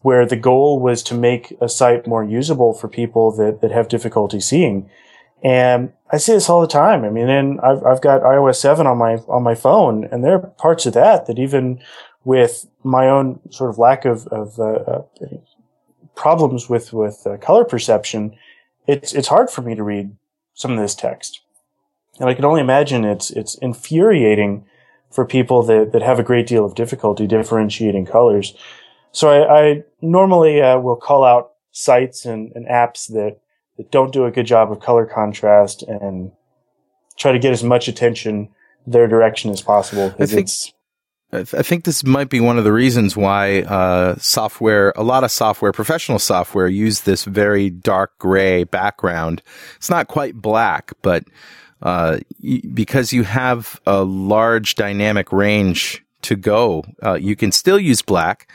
[0.02, 3.88] where the goal was to make a site more usable for people that, that have
[3.88, 4.88] difficulty seeing.
[5.42, 7.04] And I see this all the time.
[7.04, 10.34] I mean, and I've, I've got iOS 7 on my, on my phone, and there
[10.34, 11.80] are parts of that that even
[12.24, 15.02] with my own sort of lack of, of, uh, uh,
[16.14, 18.34] problems with, with uh, color perception,
[18.86, 20.16] it's, it's hard for me to read
[20.54, 21.40] some of this text.
[22.20, 24.64] And I can only imagine it's, it's infuriating
[25.10, 28.54] for people that, that have a great deal of difficulty differentiating colors.
[29.12, 33.38] So I, I normally uh, will call out sites and, and apps that,
[33.76, 36.30] that don't do a good job of color contrast and
[37.16, 38.48] try to get as much attention
[38.86, 40.10] their direction as possible.
[40.10, 40.48] 'cause think-
[41.32, 45.02] I th- I think this might be one of the reasons why uh, software, a
[45.02, 49.42] lot of software, professional software, use this very dark gray background.
[49.76, 51.24] It's not quite black, but
[51.82, 57.80] uh, y- because you have a large dynamic range to go, uh, you can still
[57.80, 58.48] use black,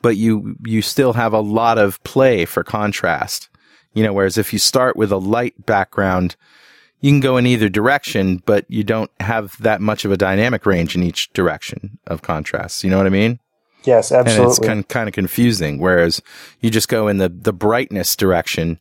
[0.00, 3.50] but you you still have a lot of play for contrast.
[3.94, 6.36] You know, whereas if you start with a light background,
[7.00, 10.64] you can go in either direction, but you don't have that much of a dynamic
[10.64, 12.84] range in each direction of contrast.
[12.84, 13.38] You know what I mean?
[13.84, 14.44] yes, absolutely.
[14.44, 15.78] And it's kind kind of confusing.
[15.78, 16.22] Whereas
[16.60, 18.78] you just go in the the brightness direction,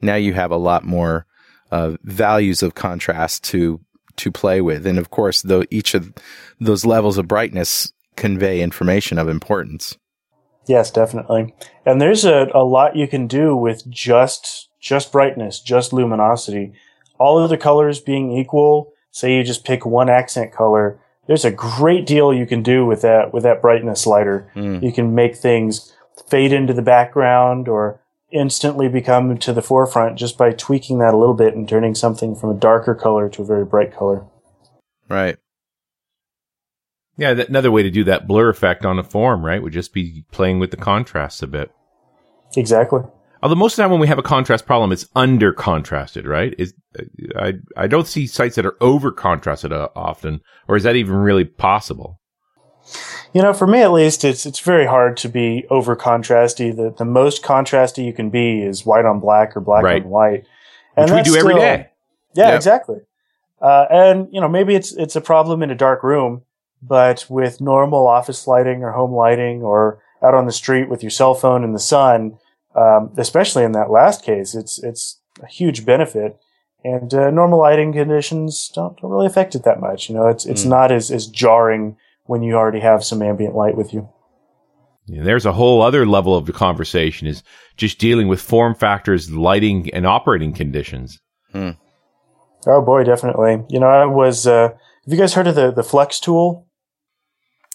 [0.00, 1.26] now you have a lot more
[1.70, 3.80] uh, values of contrast to
[4.16, 6.12] to play with, and of course, though each of
[6.60, 9.96] those levels of brightness convey information of importance.
[10.66, 11.54] Yes, definitely.
[11.84, 16.72] And there's a, a lot you can do with just just brightness, just luminosity.
[17.18, 21.52] All of the colors being equal, say you just pick one accent color, there's a
[21.52, 24.50] great deal you can do with that with that brightness slider.
[24.54, 24.82] Mm.
[24.82, 25.92] You can make things
[26.28, 28.00] fade into the background or
[28.30, 32.34] instantly become to the forefront just by tweaking that a little bit and turning something
[32.34, 34.24] from a darker color to a very bright color.
[35.08, 35.36] Right.
[37.16, 39.92] Yeah, that, another way to do that blur effect on a form, right, would just
[39.92, 41.70] be playing with the contrasts a bit.
[42.56, 43.00] Exactly.
[43.42, 46.54] Although most of the time when we have a contrast problem, it's under contrasted, right?
[46.58, 46.74] Is
[47.36, 51.16] I I don't see sites that are over contrasted uh, often, or is that even
[51.16, 52.20] really possible?
[53.34, 56.74] You know, for me at least, it's it's very hard to be over contrasty.
[56.74, 60.02] The the most contrasty you can be is white on black or black Right.
[60.04, 60.44] on white,
[60.96, 61.88] Which we do every still- day.
[62.34, 62.56] Yeah, Yep.
[62.56, 62.96] exactly.
[63.60, 66.42] Uh, and you know, maybe it's it's a problem in a dark room,
[66.82, 71.10] but with normal office lighting or home lighting, or out on the street with your
[71.10, 72.38] cell phone in the sun,
[72.74, 76.38] um, especially in that last case, it's it's a huge benefit.
[76.84, 80.08] And uh, normal lighting conditions don't, don't really affect it that much.
[80.08, 80.70] You know, it's it's Mm.
[80.70, 84.08] not as as jarring when you already have some ambient light with you.
[85.06, 87.42] Yeah, there's a whole other level of the conversation is
[87.76, 91.20] just dealing with form factors, lighting, and operating conditions.
[91.54, 93.64] Oh boy, definitely.
[93.68, 94.46] You know, I was.
[94.46, 96.66] Uh, have you guys heard of the the Flex tool?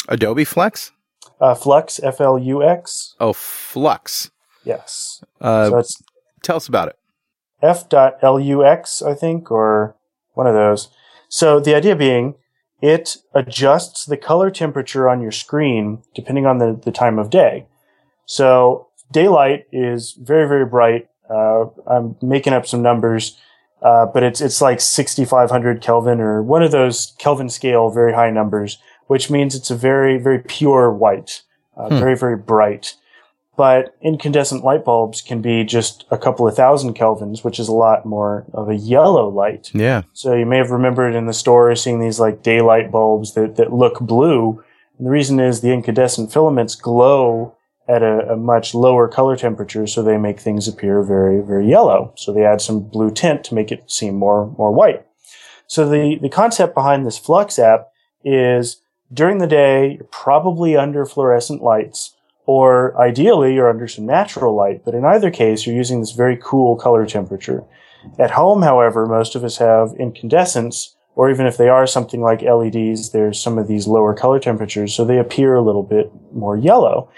[0.07, 0.91] Adobe Flex?
[1.39, 3.15] Uh, Flux, F L U X.
[3.19, 4.31] Oh, Flux.
[4.63, 5.23] Yes.
[5.39, 6.01] Uh, so it's
[6.43, 6.95] tell us about it.
[7.61, 9.95] F.lux, I think, or
[10.33, 10.89] one of those.
[11.29, 12.35] So the idea being
[12.81, 17.65] it adjusts the color temperature on your screen depending on the, the time of day.
[18.25, 21.07] So daylight is very, very bright.
[21.29, 23.37] Uh, I'm making up some numbers,
[23.81, 28.29] uh, but it's, it's like 6,500 Kelvin or one of those Kelvin scale very high
[28.29, 28.77] numbers,
[29.07, 31.41] which means it's a very, very pure white,
[31.75, 31.99] uh, Hmm.
[31.99, 32.93] very, very bright.
[33.55, 37.73] But incandescent light bulbs can be just a couple of thousand kelvins, which is a
[37.73, 39.71] lot more of a yellow light.
[39.73, 40.03] Yeah.
[40.13, 43.73] So you may have remembered in the store seeing these like daylight bulbs that, that
[43.73, 44.63] look blue.
[44.99, 47.55] And the reason is the incandescent filaments glow
[47.87, 52.13] at a, a much lower color temperature, so they make things appear very, very yellow.
[52.15, 55.03] So they add some blue tint to make it seem more, more white.
[55.65, 57.87] So the, the concept behind this Flux app
[58.23, 58.81] is
[59.13, 64.83] during the day, you're probably under fluorescent lights, or ideally you're under some natural light,
[64.85, 67.63] but in either case, you're using this very cool color temperature.
[68.19, 72.41] At home, however, most of us have incandescents, or even if they are something like
[72.41, 76.55] LEDs, there's some of these lower color temperatures, so they appear a little bit more
[76.55, 77.09] yellow.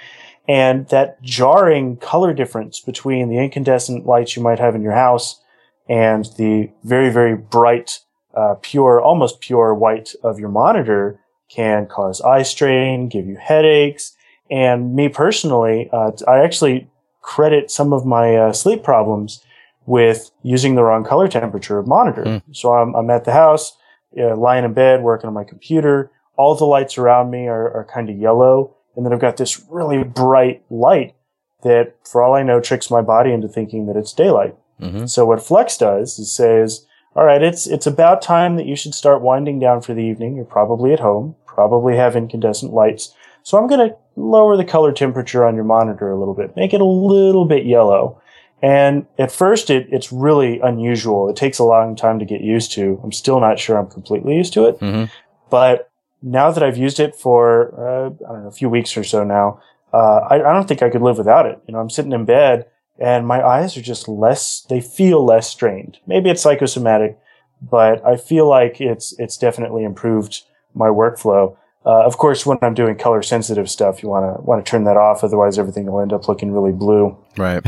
[0.47, 5.41] And that jarring color difference between the incandescent lights you might have in your house
[5.87, 7.99] and the very, very bright,
[8.33, 11.18] uh, pure, almost pure white of your monitor
[11.49, 14.15] can cause eye strain, give you headaches.
[14.51, 16.87] And me personally, uh, I actually
[17.21, 19.43] credit some of my uh, sleep problems
[19.85, 22.23] with using the wrong color temperature of monitor.
[22.23, 22.41] Mm.
[22.51, 23.75] So I'm, I'm at the house,
[24.17, 26.11] uh, lying in bed, working on my computer.
[26.37, 28.75] All the lights around me are, are kind of yellow.
[28.95, 31.15] And then I've got this really bright light
[31.63, 34.55] that, for all I know, tricks my body into thinking that it's daylight.
[34.79, 36.85] hmm So what Flux does is says,
[37.15, 40.35] all right, it's, it's about time that you should start winding down for the evening.
[40.35, 43.13] You're probably at home, probably have incandescent lights.
[43.43, 46.73] So I'm going to lower the color temperature on your monitor a little bit, make
[46.73, 48.21] it a little bit yellow.
[48.61, 51.29] And at first it, it's really unusual.
[51.29, 52.99] It takes a long time to get used to.
[53.03, 55.05] I'm still not sure I'm completely used to it, hmm
[55.49, 55.89] but
[56.21, 59.23] now that I've used it for, uh, I don't know, a few weeks or so
[59.23, 59.61] now,
[59.93, 61.59] uh, I, I don't think I could live without it.
[61.67, 62.67] You know, I'm sitting in bed
[62.99, 65.99] and my eyes are just less, they feel less strained.
[66.05, 67.17] Maybe it's psychosomatic,
[67.61, 70.43] but I feel like it's, it's definitely improved
[70.73, 71.55] my workflow.
[71.85, 74.83] Uh, of course, when I'm doing color sensitive stuff, you want to, want to turn
[74.83, 75.23] that off.
[75.23, 77.17] Otherwise everything will end up looking really blue.
[77.37, 77.63] Right.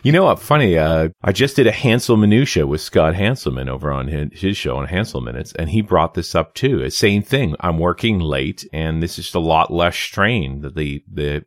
[0.02, 0.40] you know what?
[0.40, 0.78] Funny.
[0.78, 4.88] Uh, I just did a Hanselminutes with Scott Hanselman over on his, his show on
[4.88, 6.88] Hanselminutes, and he brought this up too.
[6.88, 7.54] Same thing.
[7.60, 11.44] I'm working late, and this is just a lot less strain that the the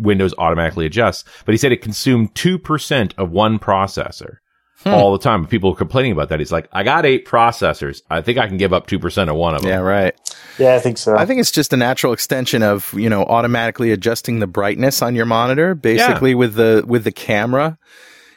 [0.00, 1.24] Windows automatically adjusts.
[1.44, 4.38] But he said it consumed two percent of one processor.
[4.86, 5.46] All the time.
[5.46, 6.38] People are complaining about that.
[6.38, 8.00] He's like, I got eight processors.
[8.08, 9.70] I think I can give up 2% of one of them.
[9.70, 10.14] Yeah, right.
[10.58, 11.18] Yeah, I think so.
[11.18, 15.14] I think it's just a natural extension of, you know, automatically adjusting the brightness on
[15.14, 17.78] your monitor, basically with the with the camera.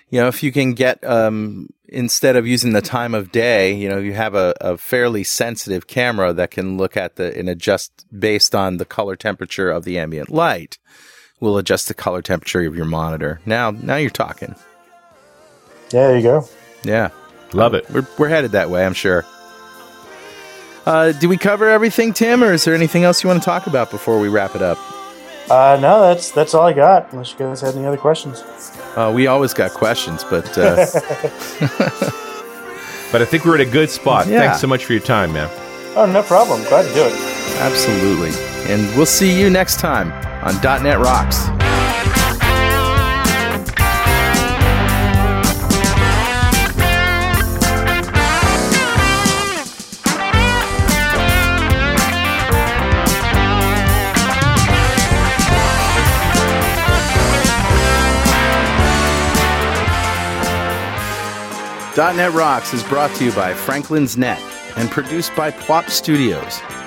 [0.09, 3.87] You know, if you can get um instead of using the time of day, you
[3.87, 8.05] know, you have a, a fairly sensitive camera that can look at the and adjust
[8.19, 10.77] based on the color temperature of the ambient light.
[11.43, 13.41] Will adjust the color temperature of your monitor.
[13.45, 14.55] Now now you're talking.
[15.91, 16.47] yeah, there you go.
[16.85, 17.09] Yeah.
[17.51, 17.89] Love it.
[17.89, 19.25] We're we're headed that way, I'm sure.
[20.85, 23.67] Uh, did we cover everything, Tim, or is there anything else you want to talk
[23.67, 24.77] about before we wrap it up?
[25.51, 27.11] Uh, no, that's, that's all I got.
[27.11, 28.41] Unless you guys had any other questions.
[28.95, 30.75] Uh, we always got questions, but uh,
[33.11, 34.27] But I think we're at a good spot.
[34.27, 34.39] Yeah.
[34.39, 35.49] Thanks so much for your time, man.
[35.97, 36.63] Oh, no problem.
[36.63, 37.13] Glad to do it.
[37.59, 38.31] absolutely.
[38.73, 40.09] And we'll see you next time
[40.45, 41.47] on .NET Rocks.
[61.95, 64.41] .NET Rocks is brought to you by Franklins.Net
[64.75, 66.59] and produced by Pwop Studios,